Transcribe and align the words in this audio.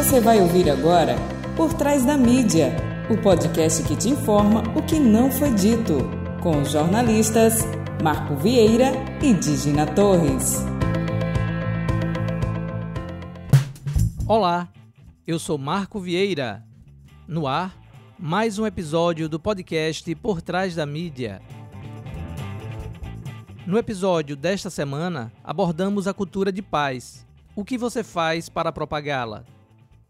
Você 0.00 0.18
vai 0.18 0.40
ouvir 0.40 0.70
agora 0.70 1.16
Por 1.54 1.74
Trás 1.74 2.06
da 2.06 2.16
Mídia, 2.16 2.74
o 3.10 3.20
podcast 3.20 3.82
que 3.82 3.94
te 3.94 4.08
informa 4.08 4.62
o 4.74 4.82
que 4.82 4.98
não 4.98 5.30
foi 5.30 5.52
dito, 5.52 5.98
com 6.42 6.62
os 6.62 6.70
jornalistas 6.70 7.64
Marco 8.02 8.34
Vieira 8.34 8.92
e 9.22 9.34
Digina 9.34 9.86
Torres. 9.86 10.64
Olá, 14.26 14.70
eu 15.26 15.38
sou 15.38 15.58
Marco 15.58 16.00
Vieira. 16.00 16.64
No 17.28 17.46
ar, 17.46 17.76
mais 18.18 18.58
um 18.58 18.66
episódio 18.66 19.28
do 19.28 19.38
podcast 19.38 20.14
Por 20.14 20.40
Trás 20.40 20.74
da 20.74 20.86
Mídia. 20.86 21.42
No 23.66 23.76
episódio 23.76 24.34
desta 24.34 24.70
semana, 24.70 25.30
abordamos 25.44 26.08
a 26.08 26.14
cultura 26.14 26.50
de 26.50 26.62
paz. 26.62 27.26
O 27.54 27.66
que 27.66 27.76
você 27.76 28.02
faz 28.02 28.48
para 28.48 28.72
propagá-la? 28.72 29.44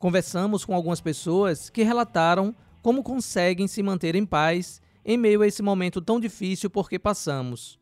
Conversamos 0.01 0.65
com 0.65 0.75
algumas 0.75 0.99
pessoas 0.99 1.69
que 1.69 1.83
relataram 1.83 2.55
como 2.81 3.03
conseguem 3.03 3.69
se 3.69 3.83
manter 3.83 4.15
em 4.15 4.25
paz 4.25 4.81
em 5.05 5.19
meio 5.19 5.43
a 5.43 5.47
esse 5.47 5.63
momento 5.63 6.01
tão 6.01 6.19
difícil 6.19 6.71
por 6.71 6.89
que 6.89 6.99
passamos. 6.99 7.79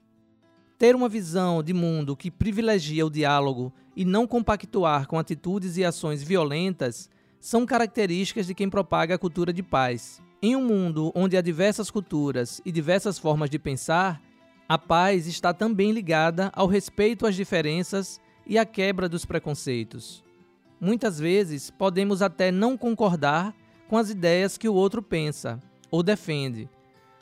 Ter 0.76 0.96
uma 0.96 1.08
visão 1.08 1.62
de 1.62 1.72
mundo 1.72 2.16
que 2.16 2.28
privilegia 2.28 3.06
o 3.06 3.10
diálogo 3.10 3.72
e 3.94 4.04
não 4.04 4.26
compactuar 4.26 5.06
com 5.06 5.16
atitudes 5.16 5.76
e 5.76 5.84
ações 5.84 6.20
violentas 6.20 7.08
são 7.38 7.64
características 7.64 8.48
de 8.48 8.54
quem 8.54 8.68
propaga 8.68 9.14
a 9.14 9.18
cultura 9.18 9.52
de 9.52 9.62
paz. 9.62 10.20
Em 10.42 10.56
um 10.56 10.64
mundo 10.64 11.12
onde 11.14 11.36
há 11.36 11.40
diversas 11.40 11.88
culturas 11.88 12.60
e 12.64 12.72
diversas 12.72 13.16
formas 13.16 13.48
de 13.48 13.60
pensar, 13.60 14.20
a 14.68 14.76
paz 14.76 15.28
está 15.28 15.54
também 15.54 15.92
ligada 15.92 16.50
ao 16.52 16.66
respeito 16.66 17.28
às 17.28 17.36
diferenças 17.36 18.20
e 18.44 18.58
à 18.58 18.66
quebra 18.66 19.08
dos 19.08 19.24
preconceitos. 19.24 20.26
Muitas 20.80 21.18
vezes 21.18 21.70
podemos 21.70 22.22
até 22.22 22.52
não 22.52 22.76
concordar 22.76 23.54
com 23.88 23.96
as 23.96 24.10
ideias 24.10 24.56
que 24.56 24.68
o 24.68 24.74
outro 24.74 25.02
pensa 25.02 25.58
ou 25.90 26.02
defende, 26.02 26.68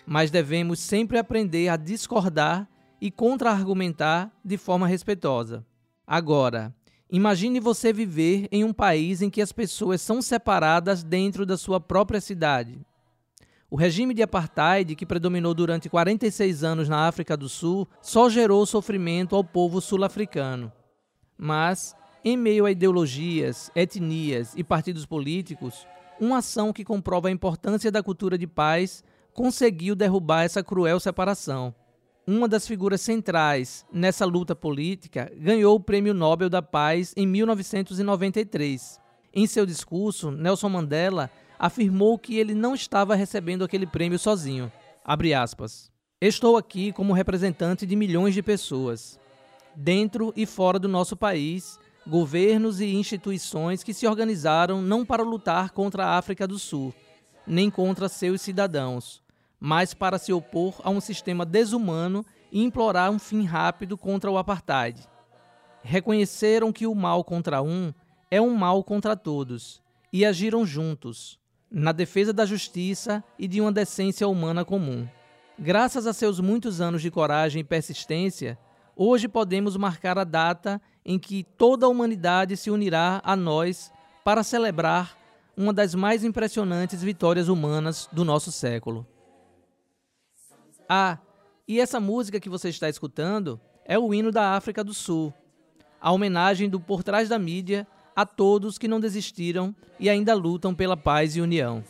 mas 0.05 0.31
devemos 0.31 0.79
sempre 0.79 1.19
aprender 1.19 1.69
a 1.69 1.77
discordar 1.77 2.69
e 3.01 3.11
contra-argumentar 3.11 4.31
de 4.45 4.57
forma 4.57 4.87
respeitosa. 4.87 5.65
Agora, 6.07 6.75
imagine 7.11 7.61
você 7.61 7.93
viver 7.93 8.47
em 8.51 8.63
um 8.63 8.73
país 8.73 9.23
em 9.23 9.31
que 9.31 9.41
as 9.41 9.53
pessoas 9.53 10.03
são 10.03 10.21
separadas 10.21 11.03
dentro 11.03 11.47
da 11.47 11.57
sua 11.57 11.81
própria 11.81 12.21
cidade. 12.21 12.79
O 13.69 13.77
regime 13.77 14.15
de 14.15 14.23
apartheid, 14.23 14.95
que 14.95 15.05
predominou 15.05 15.53
durante 15.53 15.89
46 15.89 16.63
anos 16.63 16.89
na 16.89 17.09
África 17.09 17.37
do 17.37 17.49
Sul, 17.49 17.89
só 18.01 18.29
gerou 18.29 18.65
sofrimento 18.65 19.35
ao 19.35 19.43
povo 19.43 19.81
sul-africano. 19.81 20.73
Mas 21.37 21.95
em 22.27 22.37
meio 22.37 22.67
a 22.67 22.73
ideologias, 22.73 23.71
etnias 23.73 24.53
e 24.57 24.65
partidos 24.65 25.07
políticos, 25.07 25.87
uma 26.21 26.39
ação 26.39 26.73
que 26.73 26.85
comprova 26.85 27.29
a 27.29 27.31
importância 27.31 27.89
da 27.89 28.03
cultura 28.03 28.37
de 28.37 28.49
paz 28.49 29.05
conseguiu 29.33 29.95
derrubar 29.95 30.43
essa 30.43 30.61
cruel 30.61 30.99
separação. 30.99 31.73
Uma 32.27 32.49
das 32.49 32.67
figuras 32.67 33.01
centrais 33.01 33.87
nessa 33.93 34.25
luta 34.25 34.57
política 34.57 35.31
ganhou 35.37 35.77
o 35.77 35.81
Prêmio 35.81 36.13
Nobel 36.13 36.51
da 36.51 36.61
Paz 36.61 37.15
em 37.17 37.29
1993. 37.29 39.01
Em 39.33 39.47
seu 39.47 39.65
discurso, 39.65 40.33
Nelson 40.33 40.69
Mandela 40.69 41.31
afirmou 41.57 42.19
que 42.19 42.39
ele 42.39 42.57
não 42.57 42.75
estava 42.75 43.15
recebendo 43.15 43.63
aquele 43.63 43.87
prêmio 43.87 44.19
sozinho. 44.19 44.73
Estou 46.21 46.57
aqui 46.57 46.91
como 46.91 47.13
representante 47.13 47.87
de 47.87 47.95
milhões 47.95 48.35
de 48.35 48.43
pessoas, 48.43 49.17
dentro 49.77 50.33
e 50.35 50.45
fora 50.45 50.81
do 50.81 50.89
nosso 50.89 51.17
país, 51.17 51.79
governos 52.07 52.81
e 52.81 52.95
instituições 52.95 53.83
que 53.83 53.93
se 53.93 54.07
organizaram 54.07 54.81
não 54.81 55.05
para 55.05 55.23
lutar 55.23 55.71
contra 55.71 56.05
a 56.05 56.17
África 56.17 56.47
do 56.47 56.59
Sul, 56.59 56.95
nem 57.47 57.69
contra 57.71 58.09
seus 58.09 58.41
cidadãos, 58.41 59.23
mas 59.59 59.93
para 59.93 60.19
se 60.19 60.33
opor 60.33 60.81
a 60.85 60.91
um 60.91 61.01
sistema 61.01 61.45
desumano 61.45 62.25
e 62.53 62.63
implorar 62.63 63.11
um 63.11 63.19
fim 63.19 63.45
rápido 63.45 63.99
contra 63.99 64.31
o 64.31 64.39
apartheid. 64.39 65.01
Reconheceram 65.83 66.73
que 66.73 66.87
o 66.87 66.95
mal 66.95 67.25
contra 67.25 67.63
um 67.63 67.93
é 68.31 68.41
um 68.41 68.55
mal 68.55 68.83
contra 68.85 69.17
todos 69.17 69.83
e 70.13 70.25
agiram 70.25 70.65
juntos, 70.65 71.39
na 71.71 71.93
defesa 71.93 72.33
da 72.33 72.47
justiça 72.47 73.23
e 73.39 73.49
de 73.49 73.61
uma 73.61 73.73
decência 73.73 74.27
humana 74.29 74.65
comum. 74.65 75.07
Graças 75.59 76.07
a 76.07 76.13
seus 76.13 76.39
muitos 76.39 76.81
anos 76.81 77.03
de 77.03 77.11
coragem 77.11 77.61
e 77.61 77.65
persistência, 77.65 78.59
hoje 78.97 79.29
podemos 79.29 79.77
marcar 79.77 80.19
a 80.19 80.25
data 80.25 80.81
em 81.05 81.19
que 81.19 81.45
toda 81.57 81.87
a 81.87 81.89
humanidade 81.89 82.57
se 82.57 82.71
unirá 82.71 83.21
a 83.23 83.37
nós 83.37 83.93
para 84.25 84.43
celebrar 84.43 85.17
uma 85.57 85.73
das 85.73 85.95
mais 85.95 86.25
impressionantes 86.25 87.03
vitórias 87.03 87.49
humanas 87.49 88.09
do 88.11 88.25
nosso 88.25 88.51
século. 88.51 89.07
Ah, 90.89 91.19
e 91.69 91.81
essa 91.81 92.01
música 92.01 92.41
que 92.41 92.49
você 92.49 92.71
está 92.71 92.89
escutando 92.89 93.61
é 93.85 93.99
o 93.99 94.13
hino 94.13 94.33
da 94.33 94.57
África 94.57 94.83
do 94.83 94.95
Sul, 94.95 95.33
a 96.01 96.11
homenagem 96.11 96.69
do 96.69 96.81
Por 96.81 97.03
Trás 97.03 97.29
da 97.29 97.39
Mídia 97.39 97.87
a 98.15 98.25
todos 98.25 98.79
que 98.79 98.89
não 98.89 98.99
desistiram 98.99 99.75
e 100.01 100.09
ainda 100.09 100.35
lutam 100.35 100.75
pela 100.75 100.97
paz 100.97 101.37
e 101.37 101.41
união. 101.41 101.85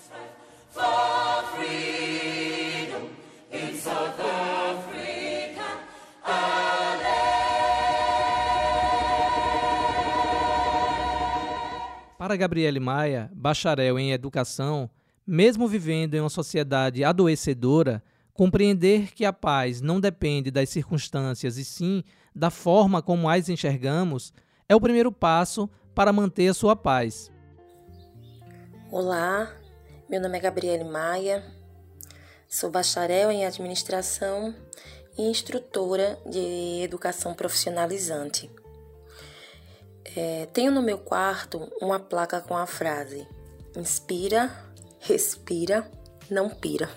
Para 12.27 12.35
Gabriele 12.35 12.81
Maia, 12.81 13.31
bacharel 13.33 14.01
em 14.01 14.11
educação, 14.11 14.91
mesmo 15.25 15.69
vivendo 15.69 16.15
em 16.15 16.21
uma 16.21 16.29
sociedade 16.29 17.05
adoecedora, 17.05 18.03
compreender 18.35 19.15
que 19.15 19.25
a 19.25 19.33
paz 19.33 19.81
não 19.81 20.01
depende 20.01 20.51
das 20.51 20.69
circunstâncias 20.69 21.57
e 21.57 21.65
sim 21.65 22.03
da 22.35 22.51
forma 22.51 23.01
como 23.01 23.29
as 23.29 23.49
enxergamos 23.49 24.33
é 24.69 24.75
o 24.75 24.81
primeiro 24.81 25.13
passo 25.13 25.71
para 25.95 26.13
manter 26.13 26.49
a 26.49 26.55
sua 26.55 26.75
paz. 26.75 27.31
Olá, 28.91 29.55
meu 30.11 30.21
nome 30.21 30.37
é 30.37 30.41
Gabriele 30.41 30.83
Maia, 30.83 31.45
sou 32.49 32.73
bacharel 32.73 33.31
em 33.31 33.47
administração 33.47 34.53
e 35.17 35.31
instrutora 35.31 36.19
de 36.29 36.83
educação 36.83 37.35
profissionalizante. 37.35 38.51
É, 40.15 40.47
tenho 40.53 40.71
no 40.71 40.83
meu 40.83 40.99
quarto 40.99 41.71
uma 41.81 41.99
placa 41.99 42.41
com 42.41 42.57
a 42.57 42.67
frase: 42.67 43.27
Inspira, 43.77 44.51
respira, 45.01 45.91
não 46.31 46.49
pira. 46.49 46.89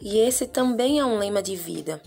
E 0.00 0.18
esse 0.18 0.46
também 0.46 0.98
é 0.98 1.04
um 1.04 1.18
lema 1.18 1.42
de 1.42 1.54
vida. 1.54 2.00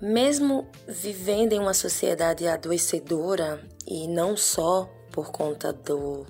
Mesmo 0.00 0.68
vivendo 0.86 1.52
em 1.52 1.60
uma 1.60 1.72
sociedade 1.72 2.46
adoecedora, 2.46 3.62
e 3.86 4.06
não 4.06 4.36
só 4.36 4.90
por 5.10 5.30
conta 5.30 5.72
do 5.72 6.26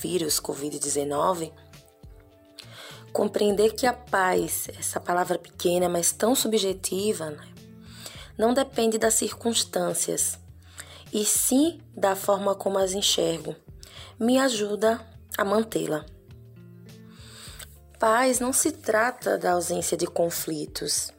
vírus 0.00 0.40
Covid-19, 0.40 1.52
compreender 3.12 3.74
que 3.74 3.86
a 3.86 3.92
paz, 3.92 4.68
essa 4.78 4.98
palavra 4.98 5.38
pequena, 5.38 5.88
mas 5.88 6.12
tão 6.12 6.34
subjetiva, 6.34 7.30
né, 7.30 7.46
não 8.38 8.54
depende 8.54 8.96
das 8.96 9.14
circunstâncias, 9.14 10.38
e 11.12 11.24
sim 11.24 11.80
da 11.94 12.14
forma 12.14 12.54
como 12.54 12.78
as 12.78 12.92
enxergo, 12.92 13.54
me 14.18 14.38
ajuda 14.38 15.00
a 15.36 15.44
mantê-la. 15.44 16.04
Paz 17.98 18.40
não 18.40 18.52
se 18.52 18.72
trata 18.72 19.36
da 19.36 19.52
ausência 19.52 19.96
de 19.96 20.06
conflitos, 20.06 21.12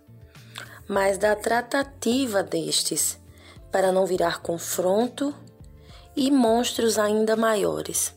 mas 0.88 1.18
da 1.18 1.35
tratativa 1.35 2.41
destes 2.41 3.19
para 3.72 3.91
não 3.91 4.06
virar 4.06 4.41
confronto 4.41 5.34
e 6.16 6.30
monstros 6.31 6.97
ainda 6.97 7.36
maiores. 7.36 8.13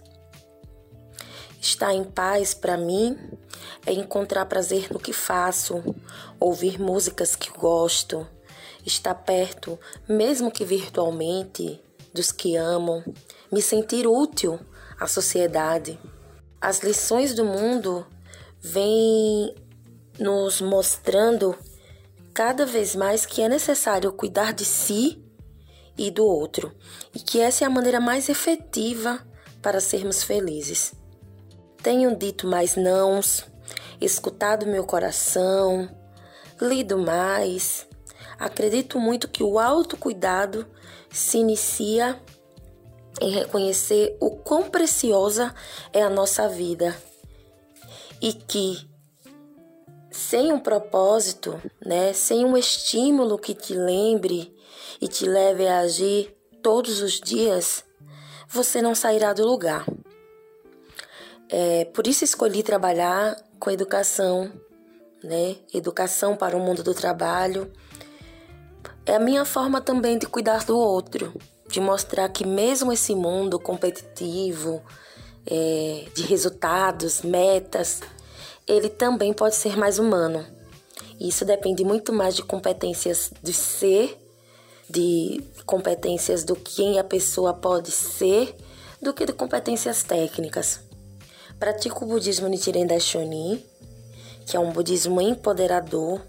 Estar 1.61 1.95
em 1.95 2.05
paz 2.05 2.53
para 2.53 2.77
mim 2.77 3.19
é 3.87 3.93
encontrar 3.93 4.47
prazer 4.47 4.91
no 4.91 4.99
que 4.99 5.13
faço, 5.13 5.83
ouvir 6.41 6.79
músicas 6.79 7.37
que 7.37 7.51
gosto, 7.51 8.27
estar 8.85 9.15
perto, 9.15 9.79
mesmo 10.09 10.51
que 10.51 10.65
virtualmente, 10.65 11.81
dos 12.13 12.31
que 12.31 12.57
amam, 12.57 13.03
me 13.51 13.61
sentir 13.61 14.07
útil 14.07 14.59
à 14.99 15.07
sociedade. 15.07 15.99
As 16.61 16.81
lições 16.81 17.35
do 17.35 17.45
mundo 17.45 18.07
vêm 18.61 19.55
nos 20.19 20.61
mostrando 20.61 21.57
cada 22.33 22.65
vez 22.65 22.95
mais 22.95 23.27
que 23.27 23.43
é 23.43 23.49
necessário 23.49 24.13
cuidar 24.13 24.53
de 24.53 24.65
si 24.65 25.23
e 25.97 26.11
do 26.11 26.25
outro, 26.25 26.73
e 27.15 27.21
que 27.21 27.41
essa 27.41 27.65
é 27.65 27.67
a 27.67 27.71
maneira 27.71 28.01
mais 28.01 28.29
efetiva 28.29 29.21
para 29.63 29.81
sermos 29.81 30.23
felizes. 30.23 30.93
Tenho 31.83 32.17
dito 32.17 32.47
mais 32.47 32.77
nãos, 32.77 33.45
escutado 34.01 34.67
meu 34.67 34.85
coração, 34.85 35.89
lido 36.61 36.99
mais, 36.99 37.87
Acredito 38.39 38.99
muito 38.99 39.29
que 39.29 39.43
o 39.43 39.59
autocuidado 39.59 40.67
se 41.11 41.39
inicia 41.39 42.21
em 43.21 43.31
reconhecer 43.31 44.17
o 44.21 44.31
quão 44.31 44.69
preciosa 44.71 45.55
é 45.93 46.03
a 46.03 46.11
nossa 46.11 46.49
vida 46.49 46.97
e 48.21 48.33
que 48.33 48.89
sem 50.11 50.53
um 50.53 50.59
propósito, 50.59 51.61
né, 51.85 52.13
sem 52.13 52.45
um 52.45 52.57
estímulo 52.57 53.39
que 53.39 53.55
te 53.55 53.75
lembre 53.75 54.57
e 55.01 55.09
te 55.09 55.27
leve 55.27 55.67
a 55.67 55.81
agir 55.81 56.35
todos 56.63 57.03
os 57.03 57.21
dias, 57.21 57.85
você 58.49 58.81
não 58.81 58.95
sairá 58.95 59.33
do 59.33 59.45
lugar. 59.45 59.85
É, 61.49 61.85
por 61.87 62.07
isso 62.07 62.25
escolhi 62.25 62.63
trabalhar 62.63 63.37
com 63.59 63.71
educação, 63.71 64.51
né? 65.23 65.57
Educação 65.73 66.37
para 66.37 66.57
o 66.57 66.61
mundo 66.61 66.83
do 66.83 66.95
trabalho. 66.95 67.71
É 69.07 69.17
a 69.17 69.19
minha 69.19 69.45
forma 69.45 69.83
também 69.83 70.19
de 70.19 70.27
cuidar 70.27 70.65
do 70.65 70.79
outro, 70.79 71.35
de 71.69 71.79
mostrar 71.79 72.29
que 72.31 72.47
mesmo 72.47 72.91
esse 72.91 73.15
mundo 73.15 73.59
competitivo, 73.59 74.83
é, 75.47 76.07
de 76.15 76.23
resultados, 76.23 77.21
metas, 77.21 78.01
ele 78.67 78.89
também 78.89 79.33
pode 79.33 79.57
ser 79.57 79.77
mais 79.77 79.99
humano. 79.99 80.47
Isso 81.21 81.45
depende 81.45 81.85
muito 81.85 82.13
mais 82.13 82.35
de 82.35 82.43
competências 82.43 83.31
de 83.43 83.53
ser, 83.53 84.19
de 84.89 85.43
competências 85.67 86.43
do 86.43 86.57
quem 86.57 86.99
a 86.99 87.05
pessoa 87.05 87.53
pode 87.53 87.91
ser, 87.91 88.57
do 89.03 89.13
que 89.13 89.27
de 89.27 89.33
competências 89.33 90.03
técnicas. 90.03 90.81
Pratico 91.59 92.05
o 92.05 92.09
budismo 92.09 92.49
Nichiren 92.49 92.87
Daishonin, 92.87 93.63
que 94.47 94.57
é 94.57 94.61
um 94.61 94.73
budismo 94.73 95.21
empoderador, 95.21 96.21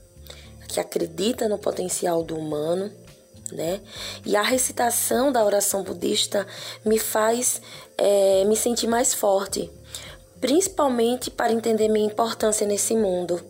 que 0.75 0.79
acredita 0.81 1.47
no 1.47 1.57
potencial 1.57 2.21
do 2.21 2.37
humano, 2.37 2.91
né? 3.49 3.79
E 4.25 4.35
a 4.35 4.41
recitação 4.41 5.31
da 5.31 5.43
oração 5.43 5.83
budista 5.83 6.45
me 6.83 6.99
faz 6.99 7.61
é, 7.97 8.43
me 8.43 8.57
sentir 8.57 8.85
mais 8.85 9.13
forte, 9.13 9.71
principalmente 10.41 11.31
para 11.31 11.53
entender 11.53 11.87
minha 11.87 12.05
importância 12.05 12.67
nesse 12.67 12.93
mundo. 12.93 13.41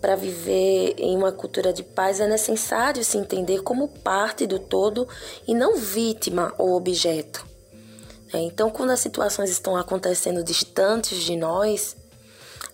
Para 0.00 0.16
viver 0.16 0.94
em 0.96 1.14
uma 1.14 1.32
cultura 1.32 1.70
de 1.70 1.82
paz 1.82 2.18
é 2.18 2.26
necessário 2.26 3.04
se 3.04 3.18
entender 3.18 3.62
como 3.62 3.88
parte 3.88 4.46
do 4.46 4.58
todo 4.58 5.06
e 5.46 5.54
não 5.54 5.76
vítima 5.76 6.54
ou 6.56 6.74
objeto. 6.74 7.46
É, 8.32 8.38
então, 8.38 8.70
quando 8.70 8.90
as 8.90 9.00
situações 9.00 9.50
estão 9.50 9.76
acontecendo 9.76 10.42
distantes 10.42 11.18
de 11.18 11.36
nós, 11.36 11.94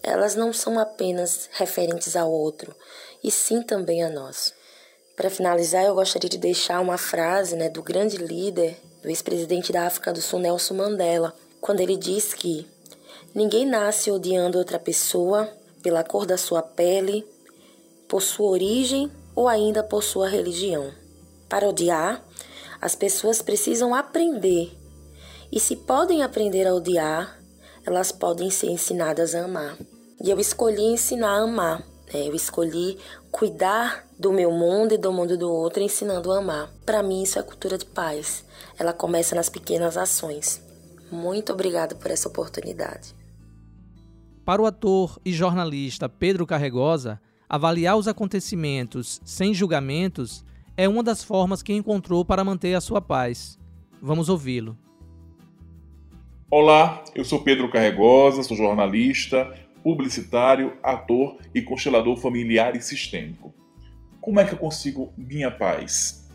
elas 0.04 0.34
não 0.36 0.52
são 0.52 0.78
apenas 0.78 1.48
referentes 1.52 2.14
ao 2.14 2.30
outro, 2.30 2.76
e 3.24 3.30
sim 3.30 3.62
também 3.62 4.04
a 4.04 4.10
nós. 4.10 4.54
Para 5.16 5.30
finalizar, 5.30 5.84
eu 5.84 5.94
gostaria 5.94 6.30
de 6.30 6.38
deixar 6.38 6.80
uma 6.80 6.98
frase 6.98 7.56
né, 7.56 7.68
do 7.68 7.82
grande 7.82 8.18
líder, 8.18 8.76
do 9.02 9.08
ex-presidente 9.08 9.72
da 9.72 9.86
África 9.86 10.12
do 10.12 10.20
Sul, 10.20 10.38
Nelson 10.38 10.74
Mandela, 10.74 11.34
quando 11.60 11.80
ele 11.80 11.96
diz 11.96 12.34
que 12.34 12.72
Ninguém 13.34 13.66
nasce 13.66 14.12
odiando 14.12 14.58
outra 14.58 14.78
pessoa 14.78 15.52
pela 15.82 16.04
cor 16.04 16.24
da 16.24 16.38
sua 16.38 16.62
pele, 16.62 17.26
por 18.08 18.22
sua 18.22 18.48
origem 18.48 19.10
ou 19.34 19.48
ainda 19.48 19.82
por 19.82 20.04
sua 20.04 20.28
religião. 20.28 20.92
Para 21.48 21.68
odiar, 21.68 22.24
as 22.80 22.94
pessoas 22.94 23.42
precisam 23.42 23.92
aprender. 23.92 24.72
E 25.50 25.58
se 25.58 25.74
podem 25.74 26.22
aprender 26.22 26.64
a 26.64 26.74
odiar, 26.74 27.40
elas 27.84 28.12
podem 28.12 28.50
ser 28.50 28.68
ensinadas 28.68 29.34
a 29.34 29.44
amar. 29.44 29.76
E 30.22 30.30
eu 30.30 30.38
escolhi 30.38 30.84
ensinar 30.84 31.40
a 31.40 31.42
amar. 31.42 31.93
Né? 32.14 32.28
Eu 32.28 32.34
escolhi 32.34 32.96
cuidar 33.32 34.06
do 34.16 34.32
meu 34.32 34.52
mundo 34.52 34.94
e 34.94 34.98
do 34.98 35.12
mundo 35.12 35.36
do 35.36 35.50
outro, 35.52 35.82
ensinando 35.82 36.30
a 36.30 36.38
amar. 36.38 36.70
Para 36.86 37.02
mim, 37.02 37.24
isso 37.24 37.38
é 37.38 37.42
cultura 37.42 37.76
de 37.76 37.84
paz. 37.84 38.44
Ela 38.78 38.92
começa 38.92 39.34
nas 39.34 39.48
pequenas 39.48 39.96
ações. 39.96 40.62
Muito 41.10 41.52
obrigada 41.52 41.96
por 41.96 42.10
essa 42.10 42.28
oportunidade. 42.28 43.14
Para 44.44 44.62
o 44.62 44.66
ator 44.66 45.18
e 45.24 45.32
jornalista 45.32 46.08
Pedro 46.08 46.46
Carregosa, 46.46 47.20
avaliar 47.48 47.96
os 47.96 48.06
acontecimentos 48.06 49.20
sem 49.24 49.52
julgamentos 49.52 50.44
é 50.76 50.88
uma 50.88 51.02
das 51.02 51.22
formas 51.22 51.62
que 51.62 51.72
encontrou 51.72 52.24
para 52.24 52.44
manter 52.44 52.74
a 52.74 52.80
sua 52.80 53.00
paz. 53.00 53.58
Vamos 54.02 54.28
ouvi-lo. 54.28 54.76
Olá, 56.50 57.02
eu 57.14 57.24
sou 57.24 57.40
Pedro 57.42 57.70
Carregosa, 57.70 58.42
sou 58.42 58.56
jornalista, 58.56 59.52
publicitário, 59.84 60.78
ator 60.82 61.36
e 61.54 61.60
constelador 61.60 62.16
familiar 62.16 62.74
e 62.74 62.80
sistêmico. 62.80 63.54
Como 64.18 64.40
é 64.40 64.46
que 64.46 64.54
eu 64.54 64.58
consigo 64.58 65.12
minha 65.14 65.50
paz? 65.50 66.26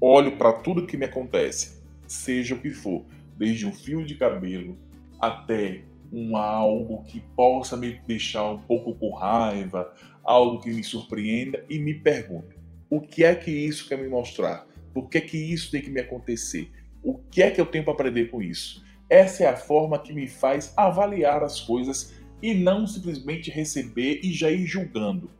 Olho 0.00 0.36
para 0.36 0.52
tudo 0.52 0.84
que 0.84 0.96
me 0.96 1.04
acontece, 1.04 1.80
seja 2.08 2.56
o 2.56 2.58
que 2.58 2.70
for, 2.70 3.04
desde 3.38 3.64
um 3.64 3.72
fio 3.72 4.04
de 4.04 4.16
cabelo 4.16 4.76
até 5.20 5.82
um 6.12 6.36
algo 6.36 7.04
que 7.04 7.20
possa 7.36 7.76
me 7.76 8.00
deixar 8.06 8.50
um 8.50 8.58
pouco 8.58 8.94
com 8.94 9.14
raiva, 9.14 9.94
algo 10.24 10.60
que 10.60 10.70
me 10.70 10.82
surpreenda 10.82 11.64
e 11.70 11.78
me 11.78 11.94
pergunto: 11.94 12.56
o 12.90 13.00
que 13.00 13.22
é 13.24 13.34
que 13.34 13.50
isso 13.50 13.88
quer 13.88 13.98
me 13.98 14.08
mostrar? 14.08 14.66
Por 14.92 15.08
que 15.08 15.18
é 15.18 15.20
que 15.20 15.38
isso 15.38 15.70
tem 15.70 15.80
que 15.80 15.90
me 15.90 16.00
acontecer? 16.00 16.72
O 17.02 17.14
que 17.14 17.42
é 17.42 17.50
que 17.50 17.60
eu 17.60 17.66
tenho 17.66 17.84
para 17.84 17.92
aprender 17.92 18.26
com 18.30 18.42
isso? 18.42 18.84
Essa 19.08 19.44
é 19.44 19.46
a 19.46 19.56
forma 19.56 20.00
que 20.00 20.12
me 20.12 20.26
faz 20.26 20.72
avaliar 20.76 21.44
as 21.44 21.60
coisas 21.60 22.15
e 22.42 22.54
não 22.54 22.86
simplesmente 22.86 23.50
receber 23.50 24.20
e 24.22 24.32
já 24.32 24.50
ir 24.50 24.66
julgando. 24.66 25.30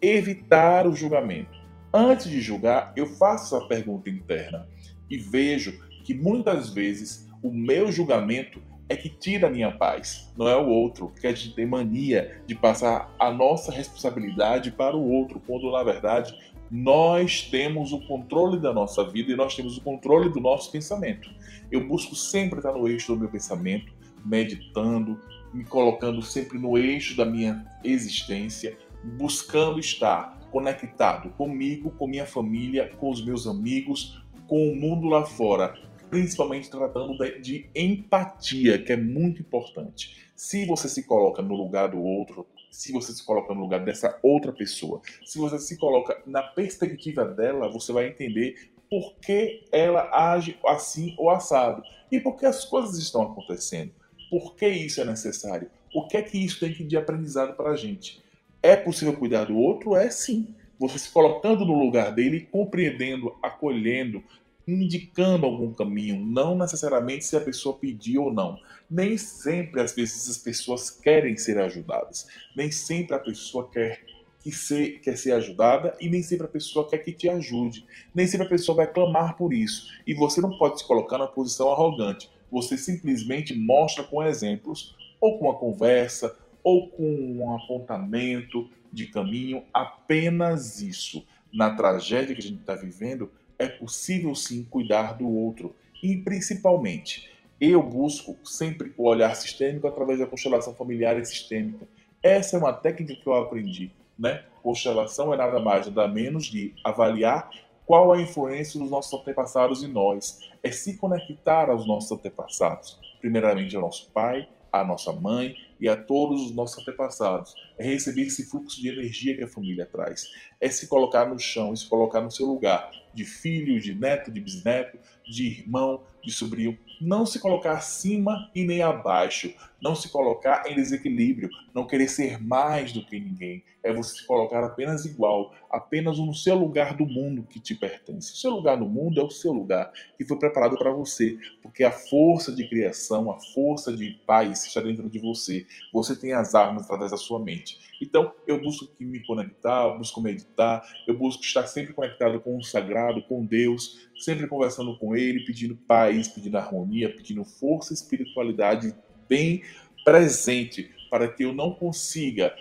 Evitar 0.00 0.86
o 0.86 0.94
julgamento. 0.94 1.60
Antes 1.92 2.28
de 2.28 2.40
julgar, 2.40 2.92
eu 2.96 3.06
faço 3.06 3.56
a 3.56 3.66
pergunta 3.66 4.08
interna 4.08 4.66
e 5.10 5.16
vejo 5.16 5.78
que 6.04 6.14
muitas 6.14 6.70
vezes 6.70 7.28
o 7.42 7.52
meu 7.52 7.92
julgamento 7.92 8.62
é 8.88 8.96
que 8.96 9.08
tira 9.08 9.46
a 9.46 9.50
minha 9.50 9.70
paz, 9.70 10.32
não 10.36 10.48
é 10.48 10.56
o 10.56 10.68
outro, 10.68 11.12
que 11.20 11.26
a 11.26 11.34
gente 11.34 11.54
tem 11.54 11.66
mania 11.66 12.42
de 12.46 12.54
passar 12.54 13.14
a 13.18 13.30
nossa 13.30 13.72
responsabilidade 13.72 14.70
para 14.70 14.96
o 14.96 15.10
outro, 15.10 15.40
quando 15.46 15.70
na 15.70 15.82
verdade 15.82 16.36
nós 16.70 17.42
temos 17.42 17.92
o 17.92 18.00
controle 18.06 18.58
da 18.58 18.72
nossa 18.72 19.04
vida 19.04 19.32
e 19.32 19.36
nós 19.36 19.54
temos 19.54 19.76
o 19.76 19.82
controle 19.82 20.30
do 20.30 20.40
nosso 20.40 20.70
pensamento. 20.72 21.30
Eu 21.70 21.86
busco 21.86 22.14
sempre 22.14 22.58
estar 22.58 22.72
no 22.72 22.88
eixo 22.88 23.14
do 23.14 23.20
meu 23.20 23.28
pensamento, 23.28 23.92
meditando, 24.24 25.18
me 25.52 25.64
colocando 25.64 26.22
sempre 26.22 26.58
no 26.58 26.78
eixo 26.78 27.16
da 27.16 27.24
minha 27.24 27.66
existência, 27.84 28.76
buscando 29.16 29.78
estar 29.78 30.38
conectado 30.50 31.30
comigo, 31.30 31.90
com 31.92 32.06
minha 32.06 32.26
família, 32.26 32.90
com 32.98 33.10
os 33.10 33.24
meus 33.24 33.46
amigos, 33.46 34.22
com 34.46 34.70
o 34.70 34.76
mundo 34.76 35.06
lá 35.06 35.24
fora, 35.24 35.74
principalmente 36.10 36.70
tratando 36.70 37.16
de 37.40 37.70
empatia, 37.74 38.78
que 38.82 38.92
é 38.92 38.96
muito 38.96 39.40
importante. 39.40 40.30
Se 40.36 40.66
você 40.66 40.88
se 40.88 41.04
coloca 41.04 41.40
no 41.40 41.54
lugar 41.54 41.88
do 41.88 42.02
outro, 42.02 42.46
se 42.70 42.92
você 42.92 43.12
se 43.12 43.24
coloca 43.24 43.54
no 43.54 43.60
lugar 43.60 43.84
dessa 43.84 44.18
outra 44.22 44.52
pessoa, 44.52 45.00
se 45.24 45.38
você 45.38 45.58
se 45.58 45.78
coloca 45.78 46.22
na 46.26 46.42
perspectiva 46.42 47.24
dela, 47.24 47.70
você 47.70 47.92
vai 47.92 48.08
entender 48.08 48.72
por 48.90 49.14
que 49.16 49.64
ela 49.72 50.10
age 50.12 50.58
assim 50.66 51.14
ou 51.18 51.30
assado 51.30 51.82
e 52.10 52.20
por 52.20 52.36
que 52.36 52.44
as 52.44 52.64
coisas 52.64 52.98
estão 52.98 53.22
acontecendo. 53.22 53.92
Por 54.32 54.54
que 54.54 54.66
isso 54.66 54.98
é 54.98 55.04
necessário? 55.04 55.70
O 55.94 56.08
que 56.08 56.16
é 56.16 56.22
que 56.22 56.42
isso 56.42 56.58
tem 56.58 56.72
de 56.72 56.96
aprendizado 56.96 57.54
para 57.54 57.72
a 57.72 57.76
gente? 57.76 58.22
É 58.62 58.74
possível 58.74 59.14
cuidar 59.14 59.44
do 59.44 59.58
outro? 59.58 59.94
É 59.94 60.08
sim. 60.08 60.54
Você 60.78 60.98
se 60.98 61.10
colocando 61.10 61.66
no 61.66 61.78
lugar 61.78 62.14
dele, 62.14 62.48
compreendendo, 62.50 63.36
acolhendo, 63.42 64.24
indicando 64.66 65.44
algum 65.44 65.74
caminho, 65.74 66.18
não 66.18 66.56
necessariamente 66.56 67.26
se 67.26 67.36
a 67.36 67.42
pessoa 67.42 67.76
pediu 67.76 68.22
ou 68.22 68.32
não. 68.32 68.58
Nem 68.90 69.18
sempre, 69.18 69.82
às 69.82 69.92
vezes, 69.92 70.30
as 70.30 70.38
pessoas 70.38 70.88
querem 70.88 71.36
ser 71.36 71.58
ajudadas. 71.58 72.26
Nem 72.56 72.72
sempre 72.72 73.14
a 73.14 73.18
pessoa 73.18 73.68
quer 73.68 74.02
que 74.40 74.50
ser, 74.50 74.98
quer 75.00 75.18
ser 75.18 75.32
ajudada 75.32 75.94
e 76.00 76.08
nem 76.08 76.22
sempre 76.22 76.46
a 76.46 76.50
pessoa 76.50 76.88
quer 76.88 76.98
que 76.98 77.12
te 77.12 77.28
ajude. 77.28 77.84
Nem 78.14 78.26
sempre 78.26 78.46
a 78.46 78.50
pessoa 78.50 78.76
vai 78.76 78.86
clamar 78.90 79.36
por 79.36 79.52
isso. 79.52 79.88
E 80.06 80.14
você 80.14 80.40
não 80.40 80.56
pode 80.56 80.80
se 80.80 80.86
colocar 80.86 81.18
na 81.18 81.26
posição 81.26 81.70
arrogante. 81.70 82.30
Você 82.52 82.76
simplesmente 82.76 83.54
mostra 83.58 84.04
com 84.04 84.22
exemplos, 84.22 84.94
ou 85.18 85.38
com 85.38 85.46
uma 85.46 85.58
conversa, 85.58 86.36
ou 86.62 86.88
com 86.88 87.02
um 87.02 87.56
apontamento 87.56 88.68
de 88.92 89.06
caminho, 89.06 89.64
apenas 89.72 90.80
isso. 90.82 91.26
Na 91.52 91.74
tragédia 91.74 92.34
que 92.34 92.40
a 92.40 92.44
gente 92.44 92.60
está 92.60 92.74
vivendo, 92.74 93.30
é 93.58 93.66
possível 93.66 94.34
sim 94.34 94.64
cuidar 94.64 95.14
do 95.14 95.28
outro 95.28 95.74
e 96.02 96.16
principalmente 96.16 97.30
eu 97.60 97.82
busco 97.82 98.36
sempre 98.44 98.92
o 98.96 99.06
olhar 99.06 99.34
sistêmico 99.36 99.86
através 99.86 100.18
da 100.18 100.26
constelação 100.26 100.74
familiar 100.74 101.18
e 101.18 101.24
sistêmica. 101.24 101.86
Essa 102.22 102.56
é 102.56 102.58
uma 102.58 102.72
técnica 102.72 103.14
que 103.14 103.26
eu 103.26 103.34
aprendi, 103.34 103.92
né? 104.18 104.44
Constelação 104.62 105.32
é 105.32 105.36
nada 105.36 105.60
mais 105.60 105.86
nada 105.86 106.08
menos 106.08 106.46
de 106.46 106.74
avaliar 106.82 107.50
qual 107.92 108.10
a 108.10 108.22
influência 108.22 108.80
dos 108.80 108.90
nossos 108.90 109.12
antepassados 109.20 109.82
em 109.82 109.88
nós, 109.92 110.40
é 110.62 110.70
se 110.70 110.96
conectar 110.96 111.68
aos 111.68 111.86
nossos 111.86 112.10
antepassados, 112.10 112.98
primeiramente 113.20 113.76
ao 113.76 113.82
nosso 113.82 114.10
pai, 114.12 114.48
à 114.72 114.82
nossa 114.82 115.12
mãe 115.12 115.54
e 115.82 115.88
a 115.88 115.96
todos 115.96 116.40
os 116.40 116.54
nossos 116.54 116.78
antepassados. 116.78 117.56
É 117.76 117.84
receber 117.84 118.22
esse 118.22 118.48
fluxo 118.48 118.80
de 118.80 118.88
energia 118.88 119.36
que 119.36 119.42
a 119.42 119.48
família 119.48 119.84
traz. 119.84 120.30
É 120.60 120.68
se 120.68 120.86
colocar 120.86 121.28
no 121.28 121.40
chão, 121.40 121.72
é 121.72 121.76
se 121.76 121.88
colocar 121.88 122.20
no 122.20 122.30
seu 122.30 122.46
lugar, 122.46 122.88
de 123.12 123.24
filho, 123.24 123.80
de 123.80 123.92
neto, 123.92 124.30
de 124.30 124.40
bisneto, 124.40 124.96
de 125.26 125.44
irmão, 125.44 126.04
de 126.22 126.32
sobrinho. 126.32 126.78
Não 127.00 127.26
se 127.26 127.40
colocar 127.40 127.72
acima 127.72 128.48
e 128.54 128.64
nem 128.64 128.80
abaixo. 128.80 129.52
Não 129.82 129.96
se 129.96 130.08
colocar 130.08 130.62
em 130.70 130.76
desequilíbrio. 130.76 131.50
Não 131.74 131.84
querer 131.84 132.08
ser 132.08 132.40
mais 132.40 132.92
do 132.92 133.04
que 133.04 133.18
ninguém. 133.18 133.64
É 133.82 133.92
você 133.92 134.18
se 134.18 134.26
colocar 134.26 134.62
apenas 134.62 135.04
igual, 135.04 135.52
apenas 135.68 136.16
no 136.18 136.32
seu 136.32 136.54
lugar 136.54 136.96
do 136.96 137.04
mundo 137.04 137.42
que 137.42 137.58
te 137.58 137.74
pertence. 137.74 138.32
O 138.32 138.36
seu 138.36 138.52
lugar 138.52 138.78
no 138.78 138.88
mundo 138.88 139.20
é 139.20 139.24
o 139.24 139.30
seu 139.30 139.52
lugar 139.52 139.92
que 140.16 140.24
foi 140.24 140.38
preparado 140.38 140.78
para 140.78 140.92
você, 140.92 141.36
porque 141.60 141.82
a 141.82 141.90
força 141.90 142.52
de 142.52 142.68
criação, 142.68 143.32
a 143.32 143.40
força 143.40 143.92
de 143.92 144.10
paz 144.24 144.64
está 144.64 144.80
dentro 144.80 145.10
de 145.10 145.18
você. 145.18 145.66
Você 145.92 146.16
tem 146.16 146.32
as 146.32 146.54
armas 146.54 146.84
através 146.84 147.10
da 147.10 147.16
sua 147.16 147.38
mente. 147.38 147.78
Então, 148.00 148.32
eu 148.46 148.60
busco 148.60 148.88
me 148.98 149.24
conectar, 149.24 149.84
eu 149.84 149.98
busco 149.98 150.20
meditar, 150.20 150.82
eu 151.06 151.16
busco 151.16 151.42
estar 151.42 151.66
sempre 151.66 151.92
conectado 151.92 152.40
com 152.40 152.56
o 152.56 152.62
sagrado, 152.62 153.22
com 153.22 153.44
Deus, 153.44 154.08
sempre 154.18 154.46
conversando 154.46 154.98
com 154.98 155.14
Ele, 155.16 155.44
pedindo 155.44 155.76
paz, 155.76 156.28
pedindo 156.28 156.56
harmonia, 156.56 157.14
pedindo 157.14 157.44
força 157.44 157.92
e 157.92 157.96
espiritualidade 157.96 158.94
bem 159.28 159.62
presente 160.04 160.90
para 161.10 161.28
que 161.28 161.44
eu 161.44 161.52
não 161.52 161.72
consiga 161.72 162.54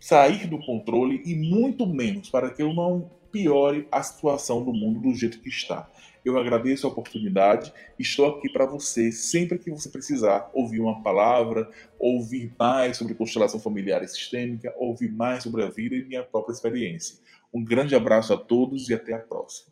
sair 0.00 0.46
do 0.46 0.58
controle 0.58 1.22
e 1.24 1.34
muito 1.34 1.86
menos 1.86 2.30
para 2.30 2.50
que 2.50 2.62
eu 2.62 2.72
não 2.72 3.10
piore 3.30 3.88
a 3.90 4.02
situação 4.02 4.64
do 4.64 4.72
mundo 4.72 5.00
do 5.00 5.14
jeito 5.14 5.40
que 5.40 5.48
está. 5.48 5.90
Eu 6.24 6.38
agradeço 6.38 6.86
a 6.86 6.90
oportunidade, 6.90 7.70
estou 7.98 8.26
aqui 8.26 8.48
para 8.48 8.64
você 8.64 9.12
sempre 9.12 9.58
que 9.58 9.70
você 9.70 9.90
precisar 9.90 10.50
ouvir 10.54 10.80
uma 10.80 11.02
palavra, 11.02 11.70
ouvir 11.98 12.54
mais 12.58 12.96
sobre 12.96 13.14
constelação 13.14 13.60
familiar 13.60 14.02
e 14.02 14.08
sistêmica, 14.08 14.74
ouvir 14.78 15.12
mais 15.12 15.42
sobre 15.42 15.62
a 15.62 15.68
vida 15.68 15.94
e 15.94 16.04
minha 16.04 16.22
própria 16.22 16.54
experiência. 16.54 17.18
Um 17.52 17.62
grande 17.62 17.94
abraço 17.94 18.32
a 18.32 18.38
todos 18.38 18.88
e 18.88 18.94
até 18.94 19.12
a 19.12 19.18
próxima. 19.18 19.70